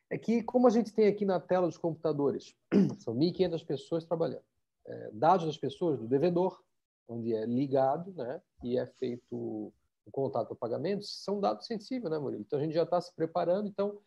[0.10, 2.54] É que, como a gente tem aqui na tela dos computadores,
[3.00, 4.44] são 1.500 pessoas trabalhando.
[4.86, 6.62] É, dados das pessoas, do devedor,
[7.08, 8.42] onde é ligado, né?
[8.64, 12.42] E é feito o contato para pagamento, são dados sensíveis, né, Murilo?
[12.42, 13.68] Então a gente já está se preparando.
[13.68, 14.00] Então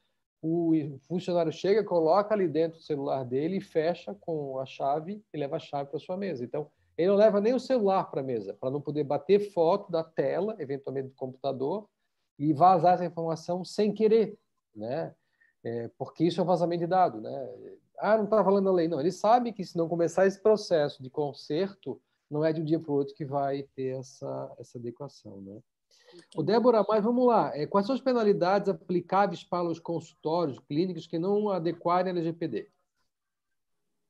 [0.43, 5.39] o funcionário chega, coloca ali dentro do celular dele e fecha com a chave e
[5.39, 6.45] leva a chave para sua mesa.
[6.45, 9.91] Então ele não leva nem o celular para a mesa, para não poder bater foto
[9.91, 11.89] da tela, eventualmente do computador,
[12.39, 14.39] e vazar essa informação sem querer,
[14.75, 15.15] né?
[15.63, 17.49] É, porque isso é um vazamento de dados, né?
[17.99, 18.89] Ah, não está falando a lei.
[18.89, 22.65] Não, ele sabe que se não começar esse processo de conserto, não é de um
[22.65, 25.61] dia para o outro que vai ter essa, essa adequação, né?
[26.37, 27.57] O Débora, mas vamos lá.
[27.57, 32.69] É, quais são as penalidades aplicáveis para os consultórios clínicos que não adequarem a LGPD?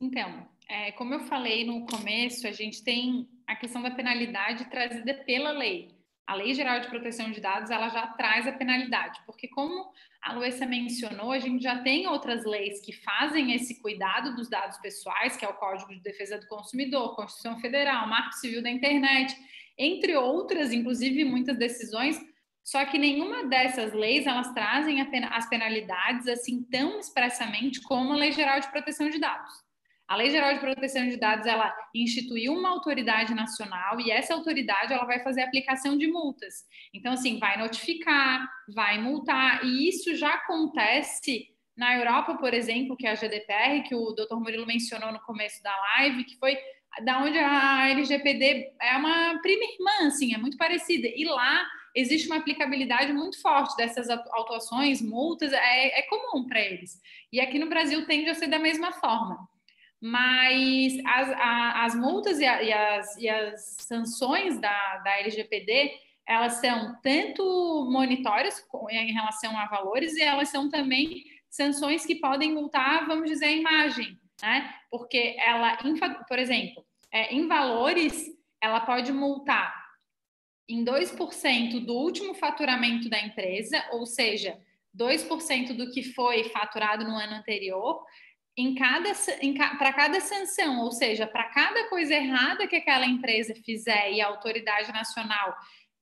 [0.01, 5.15] Então, é, como eu falei no começo, a gente tem a questão da penalidade trazida
[5.25, 5.95] pela lei.
[6.27, 10.33] A Lei Geral de Proteção de Dados, ela já traz a penalidade, porque como a
[10.33, 15.37] Luísa mencionou, a gente já tem outras leis que fazem esse cuidado dos dados pessoais,
[15.37, 19.37] que é o Código de Defesa do Consumidor, Constituição Federal, Marco Civil da Internet,
[19.77, 22.19] entre outras, inclusive muitas decisões,
[22.63, 28.33] só que nenhuma dessas leis elas trazem as penalidades assim tão expressamente como a Lei
[28.33, 29.63] Geral de Proteção de Dados.
[30.14, 34.92] A Lei Geral de Proteção de Dados ela instituiu uma autoridade nacional e essa autoridade
[34.92, 36.62] ela vai fazer aplicação de multas.
[36.94, 43.09] Então assim, vai notificar, vai multar e isso já acontece na Europa, por exemplo, que
[43.09, 44.37] é a GDPR, que o Dr.
[44.37, 46.57] Murilo mencionou no começo da live, que foi
[47.05, 51.09] da onde a LGPD é uma prima irmã, assim, é muito parecida.
[51.09, 57.00] E lá existe uma aplicabilidade muito forte dessas autuações, multas, é, é comum para eles.
[57.33, 59.53] E aqui no Brasil tende a ser da mesma forma.
[60.07, 65.93] Mas as, a, as multas e, a, e, as, e as sanções da, da LGPD,
[66.27, 72.53] elas são tanto monitórias em relação a valores e elas são também sanções que podem
[72.53, 74.75] multar, vamos dizer, a imagem né?
[74.90, 75.79] Porque ela,
[76.29, 78.27] por exemplo, é, em valores,
[78.61, 79.75] ela pode multar
[80.69, 84.59] em 2% do último faturamento da empresa, ou seja,
[84.97, 88.05] 2% do que foi faturado no ano anterior,
[88.57, 89.11] em cada,
[89.79, 94.29] para cada sanção, ou seja, para cada coisa errada que aquela empresa fizer e a
[94.29, 95.55] autoridade nacional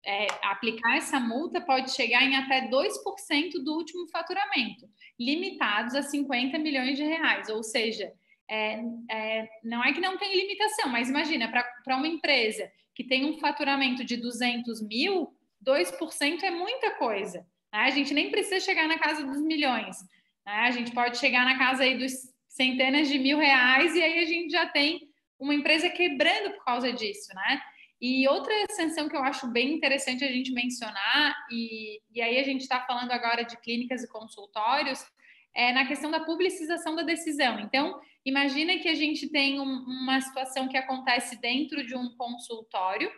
[0.05, 4.87] é, aplicar essa multa, pode chegar em até 2% do último faturamento,
[5.19, 8.13] limitados a 50 milhões de reais, ou seja,
[8.47, 8.79] é,
[9.09, 13.39] é, não é que não tem limitação, mas imagina, para uma empresa que tem um
[13.39, 17.39] faturamento de 200 mil, 2% é muita coisa.
[17.73, 17.79] Né?
[17.79, 19.97] A gente nem precisa chegar na casa dos milhões.
[20.45, 20.53] Né?
[20.53, 24.25] A gente pode chegar na casa aí dos centenas de mil reais e aí a
[24.25, 25.01] gente já tem
[25.37, 27.61] uma empresa quebrando por causa disso, né?
[28.01, 32.43] E outra sanção que eu acho bem interessante a gente mencionar, e, e aí a
[32.43, 35.05] gente está falando agora de clínicas e consultórios,
[35.53, 37.59] é na questão da publicização da decisão.
[37.59, 43.11] Então, imagina que a gente tem um, uma situação que acontece dentro de um consultório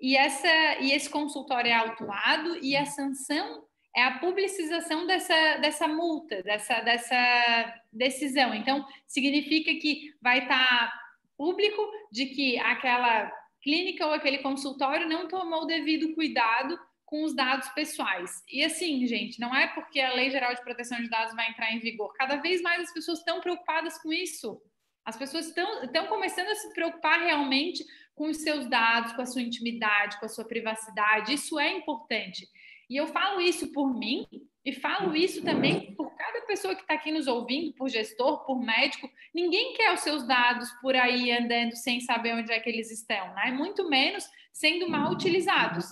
[0.00, 3.64] e, essa, e esse consultório é autuado e a sanção
[3.96, 8.54] é a publicização dessa, dessa multa, dessa, dessa decisão.
[8.54, 11.00] Então, significa que vai estar tá
[11.36, 13.30] público de que aquela
[13.62, 18.42] clínica ou aquele consultório não tomou o devido cuidado com os dados pessoais.
[18.48, 21.72] E assim, gente, não é porque a Lei Geral de Proteção de Dados vai entrar
[21.72, 22.12] em vigor.
[22.14, 24.60] Cada vez mais as pessoas estão preocupadas com isso.
[25.04, 29.26] As pessoas estão, estão começando a se preocupar realmente com os seus dados, com a
[29.26, 31.34] sua intimidade, com a sua privacidade.
[31.34, 32.48] Isso é importante.
[32.88, 34.26] E eu falo isso por mim
[34.64, 38.58] e falo isso também por cada pessoa que está aqui nos ouvindo, por gestor, por
[38.60, 39.10] médico.
[39.34, 43.34] Ninguém quer os seus dados por aí andando sem saber onde é que eles estão,
[43.34, 43.50] né?
[43.52, 45.90] Muito menos sendo mal utilizados.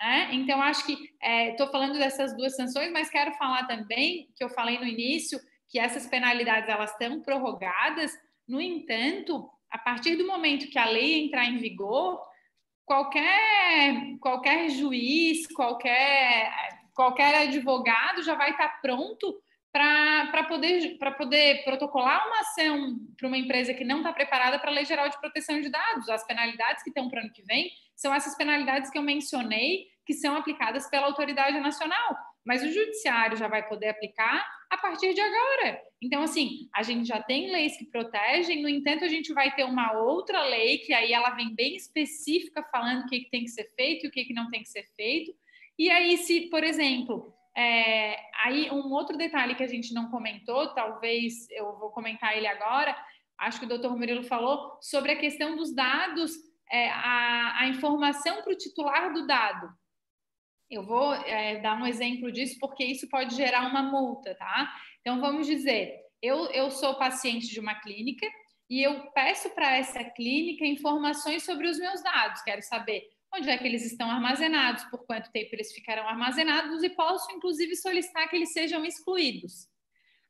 [0.00, 0.28] Né?
[0.32, 4.48] Então, acho que estou é, falando dessas duas sanções, mas quero falar também, que eu
[4.50, 8.12] falei no início, que essas penalidades elas estão prorrogadas.
[8.46, 12.20] No entanto, a partir do momento que a lei entrar em vigor,
[12.84, 16.52] qualquer, qualquer juiz, qualquer,
[16.94, 19.40] qualquer advogado já vai estar pronto
[19.72, 24.74] para poder, poder protocolar uma ação para uma empresa que não está preparada para a
[24.74, 26.08] Lei Geral de Proteção de Dados.
[26.08, 29.86] As penalidades que estão para o ano que vem são essas penalidades que eu mencionei,
[30.06, 32.16] que são aplicadas pela autoridade nacional.
[32.44, 35.80] Mas o judiciário já vai poder aplicar a partir de agora.
[36.02, 39.64] Então, assim, a gente já tem leis que protegem, no entanto, a gente vai ter
[39.64, 43.50] uma outra lei que aí ela vem bem específica falando o que, que tem que
[43.50, 45.34] ser feito e o que, que não tem que ser feito.
[45.78, 50.74] E aí, se, por exemplo, é, aí, um outro detalhe que a gente não comentou,
[50.74, 52.96] talvez eu vou comentar ele agora,
[53.38, 56.32] acho que o doutor Murilo falou, sobre a questão dos dados,
[56.70, 59.68] é, a, a informação para o titular do dado.
[60.70, 64.72] Eu vou é, dar um exemplo disso porque isso pode gerar uma multa, tá?
[65.00, 68.26] Então vamos dizer, eu, eu sou paciente de uma clínica
[68.68, 72.42] e eu peço para essa clínica informações sobre os meus dados.
[72.42, 73.02] Quero saber
[73.34, 77.76] onde é que eles estão armazenados, por quanto tempo eles ficarão armazenados e posso, inclusive,
[77.76, 79.68] solicitar que eles sejam excluídos.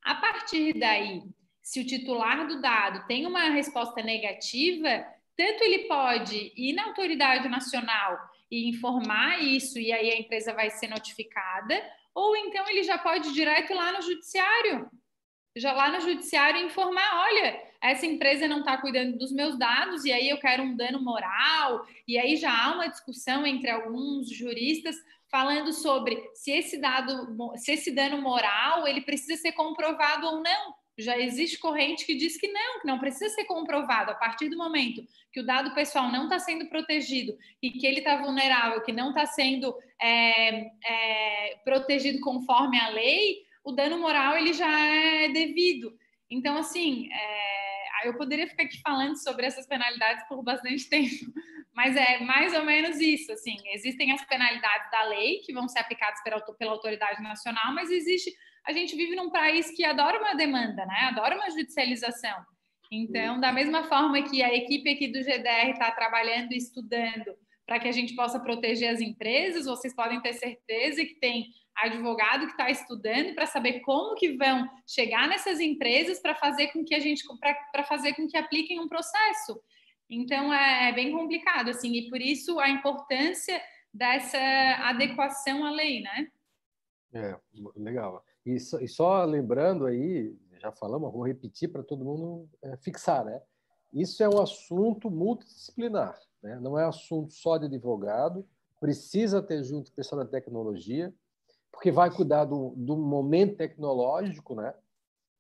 [0.03, 1.22] A partir daí,
[1.62, 5.07] se o titular do dado tem uma resposta negativa,
[5.37, 8.18] tanto ele pode ir na autoridade nacional
[8.51, 11.82] e informar isso, e aí a empresa vai ser notificada,
[12.14, 14.90] ou então ele já pode ir direto lá no judiciário,
[15.57, 20.12] já lá no judiciário informar, olha, essa empresa não está cuidando dos meus dados e
[20.12, 24.97] aí eu quero um dano moral, e aí já há uma discussão entre alguns juristas
[25.30, 30.74] falando sobre se esse dado, se esse dano moral ele precisa ser comprovado ou não.
[30.97, 34.12] Já existe corrente que diz que não, que não precisa ser comprovado.
[34.12, 37.99] A partir do momento que o dado pessoal não está sendo protegido e que ele
[37.99, 44.36] está vulnerável, que não está sendo é, é, protegido conforme a lei, o dano moral
[44.36, 45.99] ele já é devido.
[46.30, 51.32] Então, assim, é, eu poderia ficar aqui falando sobre essas penalidades por bastante tempo,
[51.72, 53.32] mas é mais ou menos isso.
[53.32, 57.90] Assim, existem as penalidades da lei que vão ser aplicadas pela, pela autoridade nacional, mas
[57.90, 58.32] existe.
[58.67, 61.09] A gente vive num país que adora uma demanda, né?
[61.11, 62.45] Adora uma judicialização.
[62.91, 67.37] Então, da mesma forma que a equipe aqui do GDR está trabalhando e estudando
[67.67, 72.47] para que a gente possa proteger as empresas, vocês podem ter certeza que tem advogado
[72.47, 76.95] que está estudando para saber como que vão chegar nessas empresas para fazer com que
[76.95, 77.25] a gente
[77.73, 79.61] para fazer com que apliquem um processo.
[80.09, 83.61] Então é, é, bem complicado assim e por isso a importância
[83.93, 84.39] dessa
[84.83, 86.29] adequação à lei, né?
[87.15, 87.37] É
[87.77, 88.25] legal.
[88.45, 93.24] E só, e só lembrando aí, já falamos, vou repetir para todo mundo é, fixar,
[93.24, 93.40] né?
[93.92, 96.59] Isso é um assunto multidisciplinar, né?
[96.61, 98.47] Não é assunto só de advogado.
[98.80, 101.14] Precisa ter junto pessoal da tecnologia,
[101.70, 104.74] porque vai cuidar do, do momento tecnológico, né?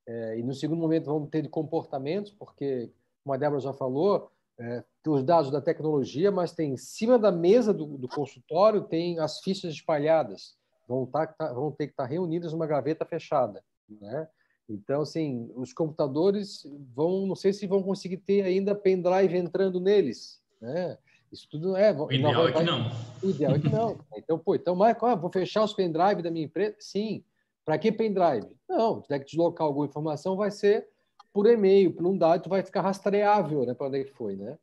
[0.06, 2.92] É, e no segundo momento vamos ter de comportamentos, porque,
[3.22, 7.32] como a Débora já falou, é, os dados da tecnologia, mas tem em cima da
[7.32, 10.56] mesa do, do consultório tem as fichas espalhadas,
[10.86, 14.28] vão, tá, tá, vão ter que estar tá reunidas numa gaveta fechada, né?
[14.68, 20.40] Então, assim, os computadores vão, não sei se vão conseguir ter ainda pendrive entrando neles,
[20.60, 20.96] né?
[21.30, 21.92] Isso tudo é.
[21.92, 22.90] O ideal é que não.
[23.22, 23.98] O ideal é que não.
[24.16, 26.76] Então, pô, então, mas ah, vou fechar os pendrive da minha empresa?
[26.78, 27.24] Sim.
[27.64, 28.48] Para que pendrive?
[28.68, 30.88] Não, se tiver que deslocar alguma informação, vai ser
[31.32, 34.56] por e-mail, por um dado, vai ficar rastreável, né, para onde é que foi, né?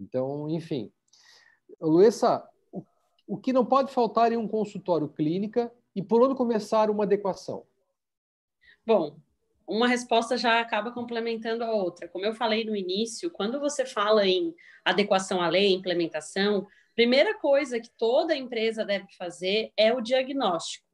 [0.00, 0.90] Então, enfim.
[1.80, 2.48] Luessa,
[3.26, 7.64] o, que não pode faltar em um consultório clínica e por onde começar uma adequação?
[8.86, 9.16] Bom,
[9.66, 12.08] uma resposta já acaba complementando a outra.
[12.08, 14.54] Como eu falei no início, quando você fala em
[14.84, 20.84] adequação à lei, implementação, primeira coisa que toda empresa deve fazer é o diagnóstico.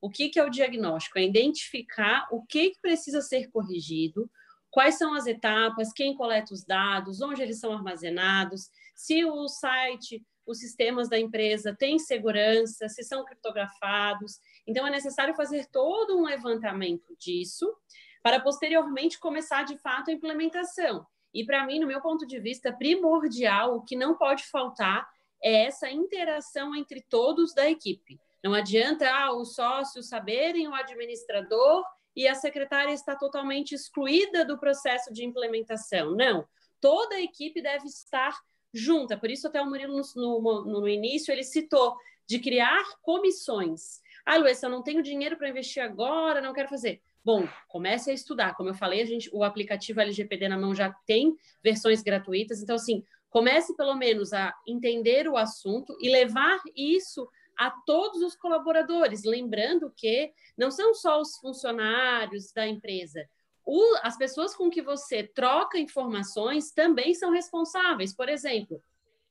[0.00, 1.18] O que, que é o diagnóstico?
[1.18, 4.30] É identificar o que, que precisa ser corrigido,
[4.70, 10.22] quais são as etapas, quem coleta os dados, onde eles são armazenados, se o site,
[10.46, 14.38] os sistemas da empresa têm segurança, se são criptografados.
[14.66, 17.74] Então, é necessário fazer todo um levantamento disso
[18.22, 21.06] para posteriormente começar de fato a implementação.
[21.32, 25.06] E para mim, no meu ponto de vista, primordial, o que não pode faltar
[25.42, 28.18] é essa interação entre todos da equipe.
[28.42, 31.84] Não adianta ah, os sócios saberem, o administrador
[32.14, 36.14] e a secretária está totalmente excluída do processo de implementação.
[36.14, 36.46] Não,
[36.80, 38.38] toda a equipe deve estar
[38.74, 39.16] junta.
[39.16, 41.96] Por isso, até o Murilo, no, no, no início, ele citou
[42.26, 44.00] de criar comissões.
[44.26, 47.00] Ah, Luísa, eu não tenho dinheiro para investir agora, não quero fazer.
[47.24, 48.54] Bom, comece a estudar.
[48.54, 52.62] Como eu falei, a gente, o aplicativo LGPD na mão já tem versões gratuitas.
[52.62, 58.34] Então, assim, comece pelo menos a entender o assunto e levar isso a todos os
[58.34, 63.28] colaboradores, lembrando que não são só os funcionários da empresa.
[63.64, 68.14] O, as pessoas com que você troca informações também são responsáveis.
[68.14, 68.82] Por exemplo,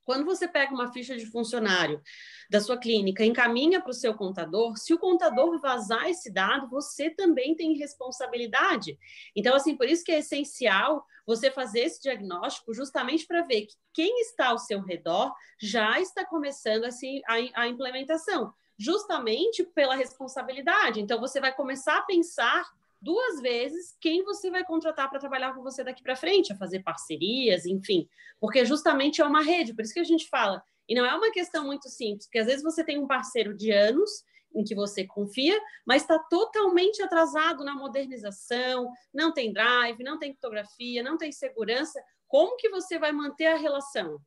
[0.05, 2.01] quando você pega uma ficha de funcionário
[2.49, 7.09] da sua clínica, encaminha para o seu contador, se o contador vazar esse dado, você
[7.09, 8.97] também tem responsabilidade.
[9.35, 13.75] Então, assim, por isso que é essencial você fazer esse diagnóstico justamente para ver que
[13.93, 20.99] quem está ao seu redor já está começando assim, a, a implementação, justamente pela responsabilidade.
[20.99, 22.69] Então, você vai começar a pensar
[23.03, 26.81] duas vezes quem você vai contratar para trabalhar com você daqui para frente, a fazer
[26.81, 28.07] parcerias, enfim,
[28.39, 30.63] porque justamente é uma rede, por isso que a gente fala.
[30.87, 33.71] E não é uma questão muito simples, porque às vezes você tem um parceiro de
[33.71, 34.23] anos
[34.55, 40.33] em que você confia, mas está totalmente atrasado na modernização, não tem drive, não tem
[40.33, 42.01] fotografia, não tem segurança.
[42.27, 44.19] Como que você vai manter a relação?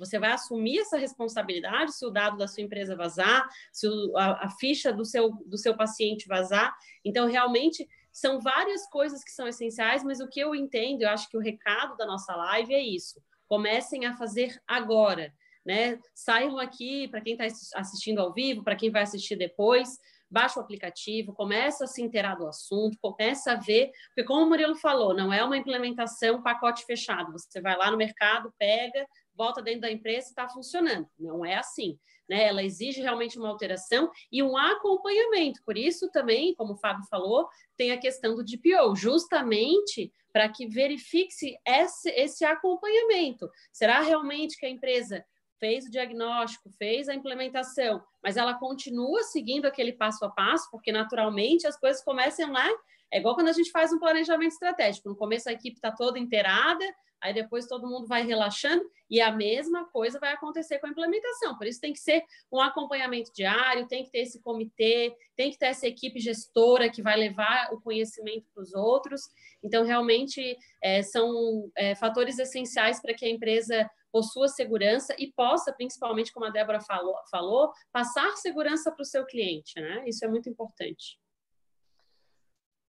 [0.00, 4.46] Você vai assumir essa responsabilidade se o dado da sua empresa vazar, se o, a,
[4.46, 6.74] a ficha do seu, do seu paciente vazar.
[7.04, 11.28] Então, realmente, são várias coisas que são essenciais, mas o que eu entendo, eu acho
[11.28, 13.20] que o recado da nossa live é isso.
[13.48, 15.32] Comecem a fazer agora.
[15.64, 15.98] Né?
[16.14, 17.44] Saiam aqui, para quem está
[17.78, 19.98] assistindo ao vivo, para quem vai assistir depois,
[20.30, 24.48] baixa o aplicativo, começa a se inteirar do assunto, começa a ver, porque como o
[24.48, 29.04] Murilo falou, não é uma implementação pacote fechado, você vai lá no mercado, pega,
[29.34, 31.08] volta dentro da empresa e está funcionando.
[31.18, 31.98] Não é assim.
[32.30, 32.44] Né?
[32.44, 35.60] Ela exige realmente uma alteração e um acompanhamento.
[35.64, 40.68] Por isso também, como o Fábio falou, tem a questão do DPO, justamente para que
[40.68, 43.50] verifique-se esse, esse acompanhamento.
[43.72, 45.24] Será realmente que a empresa
[45.60, 50.90] fez o diagnóstico, fez a implementação, mas ela continua seguindo aquele passo a passo, porque
[50.90, 52.68] naturalmente as coisas começam lá.
[53.12, 55.08] É igual quando a gente faz um planejamento estratégico.
[55.08, 56.84] No começo a equipe está toda inteirada,
[57.20, 61.58] aí depois todo mundo vai relaxando, e a mesma coisa vai acontecer com a implementação.
[61.58, 65.58] Por isso tem que ser um acompanhamento diário, tem que ter esse comitê, tem que
[65.58, 69.22] ter essa equipe gestora que vai levar o conhecimento para os outros.
[69.62, 75.72] Então, realmente, é, são é, fatores essenciais para que a empresa possua segurança e possa,
[75.72, 80.08] principalmente como a Débora falou, falou passar segurança para o seu cliente, né?
[80.08, 81.18] Isso é muito importante.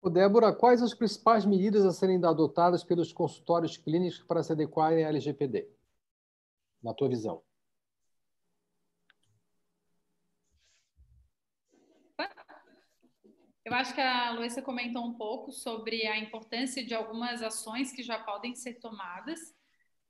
[0.00, 5.04] Ô Débora, quais as principais medidas a serem adotadas pelos consultórios clínicos para se adequarem
[5.04, 5.68] à LGPD,
[6.82, 7.42] na tua visão?
[13.64, 18.02] Eu acho que a Luísa comentou um pouco sobre a importância de algumas ações que
[18.02, 19.54] já podem ser tomadas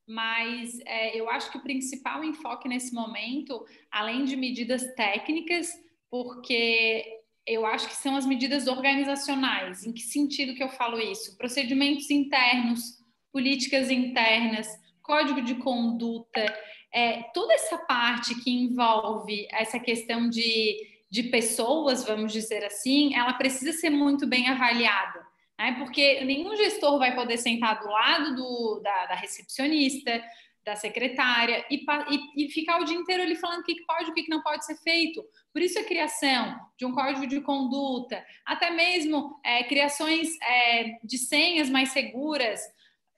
[0.07, 5.69] mas é, eu acho que o principal enfoque nesse momento, além de medidas técnicas,
[6.09, 9.85] porque eu acho que são as medidas organizacionais.
[9.85, 11.37] Em que sentido que eu falo isso?
[11.37, 12.99] Procedimentos internos,
[13.31, 14.67] políticas internas,
[15.01, 16.45] código de conduta,
[16.93, 20.77] é, toda essa parte que envolve essa questão de,
[21.09, 25.75] de pessoas, vamos dizer assim, ela precisa ser muito bem avaliada né?
[25.79, 30.21] porque nenhum gestor vai poder sentar do lado do, da, da recepcionista,
[30.65, 34.11] da secretária e, e, e, ficar o dia inteiro ali falando o que, pode e
[34.11, 35.23] o que, que não pode ser feito.
[35.51, 41.17] Por isso a criação de um código de conduta, até mesmo é, criações é, de
[41.17, 42.61] senhas mais seguras,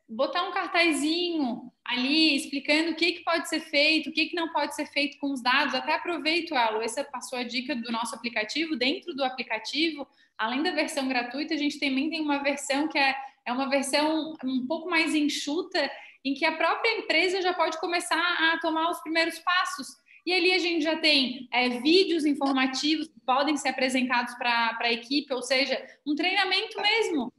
[0.08, 4.52] botar um cartazinho ali explicando o que, que pode ser feito, o que, que não
[4.52, 5.76] pode ser feito com os dados.
[5.76, 8.76] Até aproveito, Alo, essa passou a dica do nosso aplicativo.
[8.76, 13.16] Dentro do aplicativo, além da versão gratuita, a gente também tem uma versão que é,
[13.46, 15.90] é uma versão um pouco mais enxuta,
[16.24, 19.88] em que a própria empresa já pode começar a tomar os primeiros passos.
[20.26, 24.92] E ali a gente já tem é, vídeos informativos que podem ser apresentados para a
[24.92, 27.32] equipe, ou seja, um treinamento mesmo,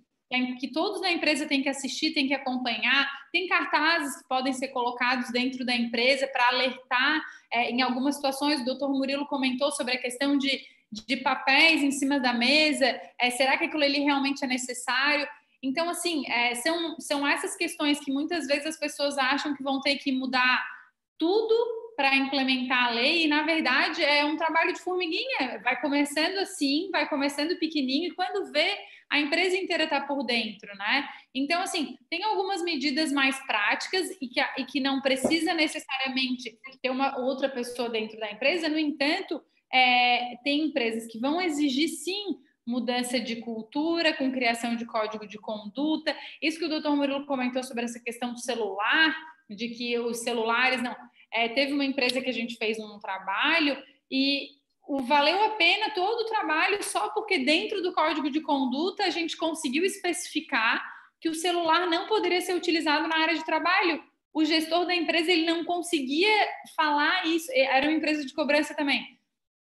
[0.59, 3.09] que todos na empresa têm que assistir, têm que acompanhar.
[3.33, 7.22] Tem cartazes que podem ser colocados dentro da empresa para alertar
[7.53, 8.61] é, em algumas situações.
[8.61, 10.61] O doutor Murilo comentou sobre a questão de
[10.91, 12.87] de papéis em cima da mesa,
[13.20, 15.27] é, será que aquilo ali realmente é necessário?
[15.62, 19.81] Então, assim, é, são, são essas questões que muitas vezes as pessoas acham que vão
[19.81, 20.64] ter que mudar
[21.18, 21.55] tudo
[21.97, 26.90] para implementar a lei, e na verdade é um trabalho de formiguinha, vai começando assim,
[26.92, 28.76] vai começando pequenininho, e quando vê,
[29.09, 31.09] a empresa inteira está por dentro, né?
[31.34, 36.90] Então, assim, tem algumas medidas mais práticas e que, e que não precisa necessariamente ter
[36.90, 39.40] uma outra pessoa dentro da empresa, no entanto,
[39.72, 42.36] é, tem empresas que vão exigir sim
[42.66, 46.16] mudança de cultura, com criação de código de conduta.
[46.42, 49.16] Isso que o doutor Murilo comentou sobre essa questão do celular,
[49.49, 50.97] de que os celulares não.
[51.37, 53.76] É, teve uma empresa que a gente fez um trabalho
[54.11, 54.49] e
[54.89, 59.11] o valeu a pena todo o trabalho só porque dentro do código de conduta a
[59.11, 60.82] gente conseguiu especificar
[61.20, 64.03] que o celular não poderia ser utilizado na área de trabalho.
[64.32, 67.51] O gestor da empresa ele não conseguia falar isso.
[67.53, 69.16] Era uma empresa de cobrança também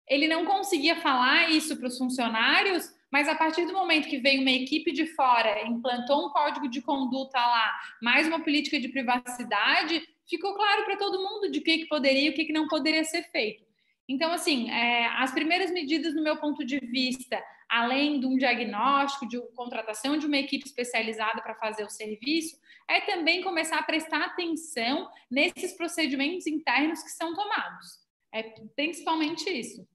[0.07, 4.41] ele não conseguia falar isso para os funcionários, mas a partir do momento que veio
[4.41, 10.01] uma equipe de fora, implantou um código de conduta lá, mais uma política de privacidade,
[10.27, 13.03] ficou claro para todo mundo de que, que poderia e o que, que não poderia
[13.03, 13.63] ser feito.
[14.07, 19.27] Então, assim, é, as primeiras medidas, no meu ponto de vista, além de um diagnóstico,
[19.27, 22.57] de contratação de uma equipe especializada para fazer o serviço,
[22.89, 28.03] é também começar a prestar atenção nesses procedimentos internos que são tomados.
[28.31, 28.43] É
[28.75, 29.87] principalmente isso.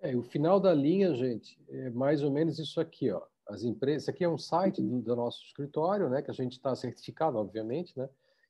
[0.00, 3.22] É, o final da linha, gente, é mais ou menos isso aqui, ó.
[3.48, 6.22] As empresas, isso aqui é um site do, do nosso escritório, né?
[6.22, 8.08] Que a gente está certificado, obviamente, né?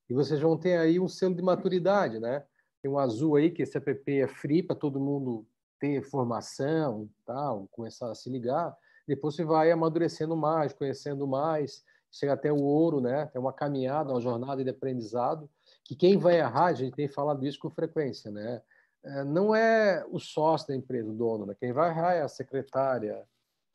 [0.08, 2.44] E vocês vão ter aí um selo de maturidade, né?
[2.82, 5.46] Tem um azul aí que esse app é free para todo mundo
[5.80, 8.76] ter formação, tal, começar a se ligar.
[9.06, 13.26] Depois você vai amadurecendo mais, conhecendo mais, chega até o ouro, né?
[13.26, 15.50] Tem uma caminhada, uma jornada de aprendizado.
[15.84, 18.62] que quem vai errar, a gente tem falado isso com frequência, né?
[19.04, 21.54] É, não é o sócio da empresa, o dono, né?
[21.60, 23.22] quem vai errar é a secretária,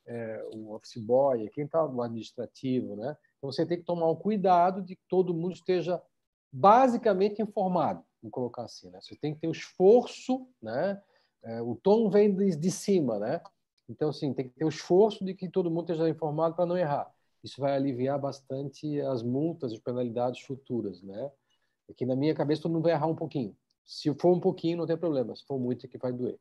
[0.08, 3.16] é, o office boy, quem está no administrativo, né?
[3.38, 6.02] Então você tem que tomar um cuidado de que todo mundo esteja
[6.52, 9.00] basicamente informado, vamos colocar assim, né?
[9.02, 11.02] Você tem que ter o esforço, né?
[11.44, 13.42] É, o tom vem de, de cima, né?
[13.88, 16.78] Então, assim, tem que ter o esforço de que todo mundo esteja informado para não
[16.78, 17.12] errar.
[17.44, 21.32] Isso vai aliviar bastante as multas, as penalidades futuras, né?
[21.90, 23.56] Aqui na minha cabeça todo mundo vai errar um pouquinho.
[23.86, 25.36] Se for um pouquinho, não tem problema.
[25.36, 26.38] Se for muito, é que vai doer.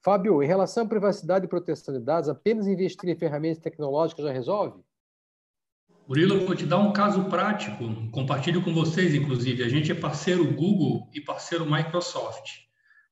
[0.00, 4.32] Fábio, em relação à privacidade e proteção de dados, apenas investir em ferramentas tecnológicas já
[4.32, 4.82] resolve?
[6.08, 9.62] Murilo, eu vou te dar um caso prático, compartilho com vocês, inclusive.
[9.62, 12.60] A gente é parceiro Google e parceiro Microsoft.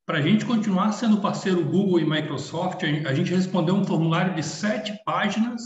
[0.07, 4.43] Para a gente continuar sendo parceiro Google e Microsoft, a gente respondeu um formulário de
[4.43, 5.61] sete páginas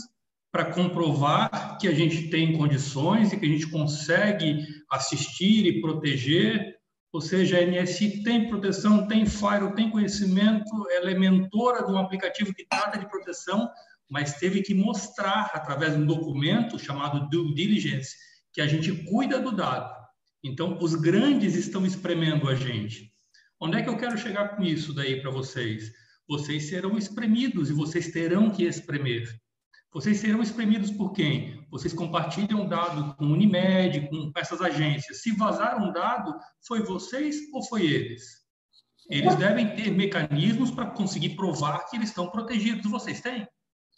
[0.51, 6.81] para comprovar que a gente tem condições e que a gente consegue assistir e proteger
[7.13, 11.97] ou seja, a NSI tem proteção, tem Firewall, tem conhecimento, ela é mentora de um
[11.97, 13.69] aplicativo que trata de proteção,
[14.11, 18.13] mas teve que mostrar, através de um documento chamado Due Diligence,
[18.51, 19.89] que a gente cuida do dado.
[20.43, 23.09] Então, os grandes estão espremendo a gente.
[23.57, 25.93] Onde é que eu quero chegar com isso daí para vocês?
[26.27, 29.33] Vocês serão espremidos e vocês terão que espremer.
[29.93, 31.65] Vocês serão espremidos por quem?
[31.71, 35.21] Vocês compartilham dado com Unimed, com essas agências.
[35.21, 36.35] Se vazar um dado,
[36.67, 38.41] foi vocês ou foi eles?
[39.09, 42.91] Eles devem ter mecanismos para conseguir provar que eles estão protegidos.
[42.91, 43.47] Vocês têm?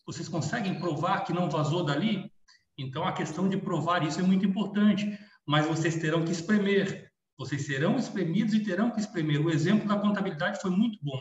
[0.06, 2.32] Vocês conseguem provar que não vazou dali?
[2.78, 5.18] Então, a questão de provar isso é muito importante.
[5.46, 7.12] Mas vocês terão que espremer.
[7.38, 9.46] Vocês serão espremidos e terão que espremer.
[9.46, 11.20] O exemplo da contabilidade foi muito bom.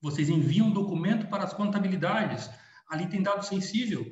[0.00, 2.50] Vocês enviam um documento para as contabilidades
[2.88, 4.04] ali tem dado sensível.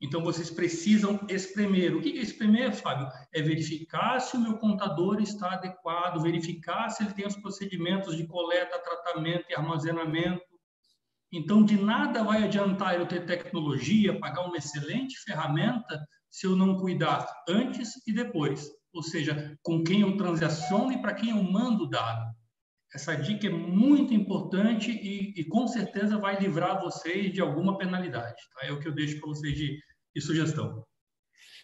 [0.00, 1.94] Então, vocês precisam espremer.
[1.94, 3.06] O que é espremer, Fábio?
[3.34, 8.26] É verificar se o meu contador está adequado, verificar se ele tem os procedimentos de
[8.26, 10.42] coleta, tratamento e armazenamento.
[11.32, 16.76] Então, de nada vai adiantar eu ter tecnologia, pagar uma excelente ferramenta, se eu não
[16.76, 18.68] cuidar antes e depois.
[18.92, 22.34] Ou seja, com quem eu transaciono e para quem eu mando o dado.
[22.92, 28.42] Essa dica é muito importante e, e, com certeza vai livrar vocês de alguma penalidade.
[28.52, 28.66] Tá?
[28.66, 29.78] É o que eu deixo para vocês de,
[30.14, 30.84] de sugestão.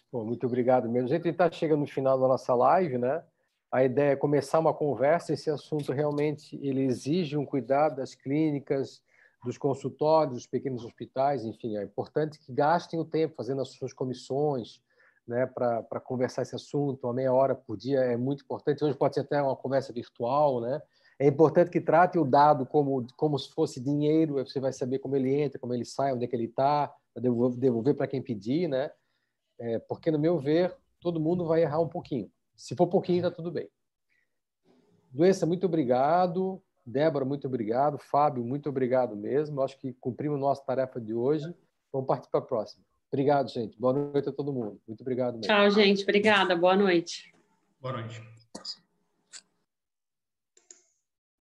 [0.09, 1.09] Bom, muito obrigado mesmo.
[1.09, 3.21] A gente está chegando no final da nossa live, né?
[3.69, 5.33] A ideia é começar uma conversa.
[5.33, 9.01] Esse assunto realmente ele exige um cuidado das clínicas,
[9.43, 13.93] dos consultórios, dos pequenos hospitais, enfim, é importante que gastem o tempo fazendo as suas
[13.93, 14.81] comissões,
[15.27, 18.83] né, para conversar esse assunto, uma meia hora por dia é muito importante.
[18.83, 20.81] Hoje pode ser até uma conversa virtual, né?
[21.19, 25.15] É importante que trate o dado como, como se fosse dinheiro, você vai saber como
[25.15, 28.69] ele entra, como ele sai, onde é que ele está, devolver, devolver para quem pedir,
[28.69, 28.91] né?
[29.59, 32.31] É, porque, no meu ver, todo mundo vai errar um pouquinho.
[32.55, 33.67] Se for pouquinho, está tudo bem.
[35.11, 36.61] Doença, muito obrigado.
[36.87, 37.97] Débora, muito obrigado.
[37.97, 39.61] Fábio, muito obrigado mesmo.
[39.61, 41.53] Acho que cumprimos nossa tarefa de hoje.
[41.91, 42.83] Vamos partir para a próxima.
[43.11, 43.77] Obrigado, gente.
[43.77, 44.79] Boa noite a todo mundo.
[44.87, 45.47] Muito obrigado mesmo.
[45.47, 46.03] Tchau, gente.
[46.03, 46.55] Obrigada.
[46.55, 47.33] Boa noite.
[47.81, 48.36] Boa noite.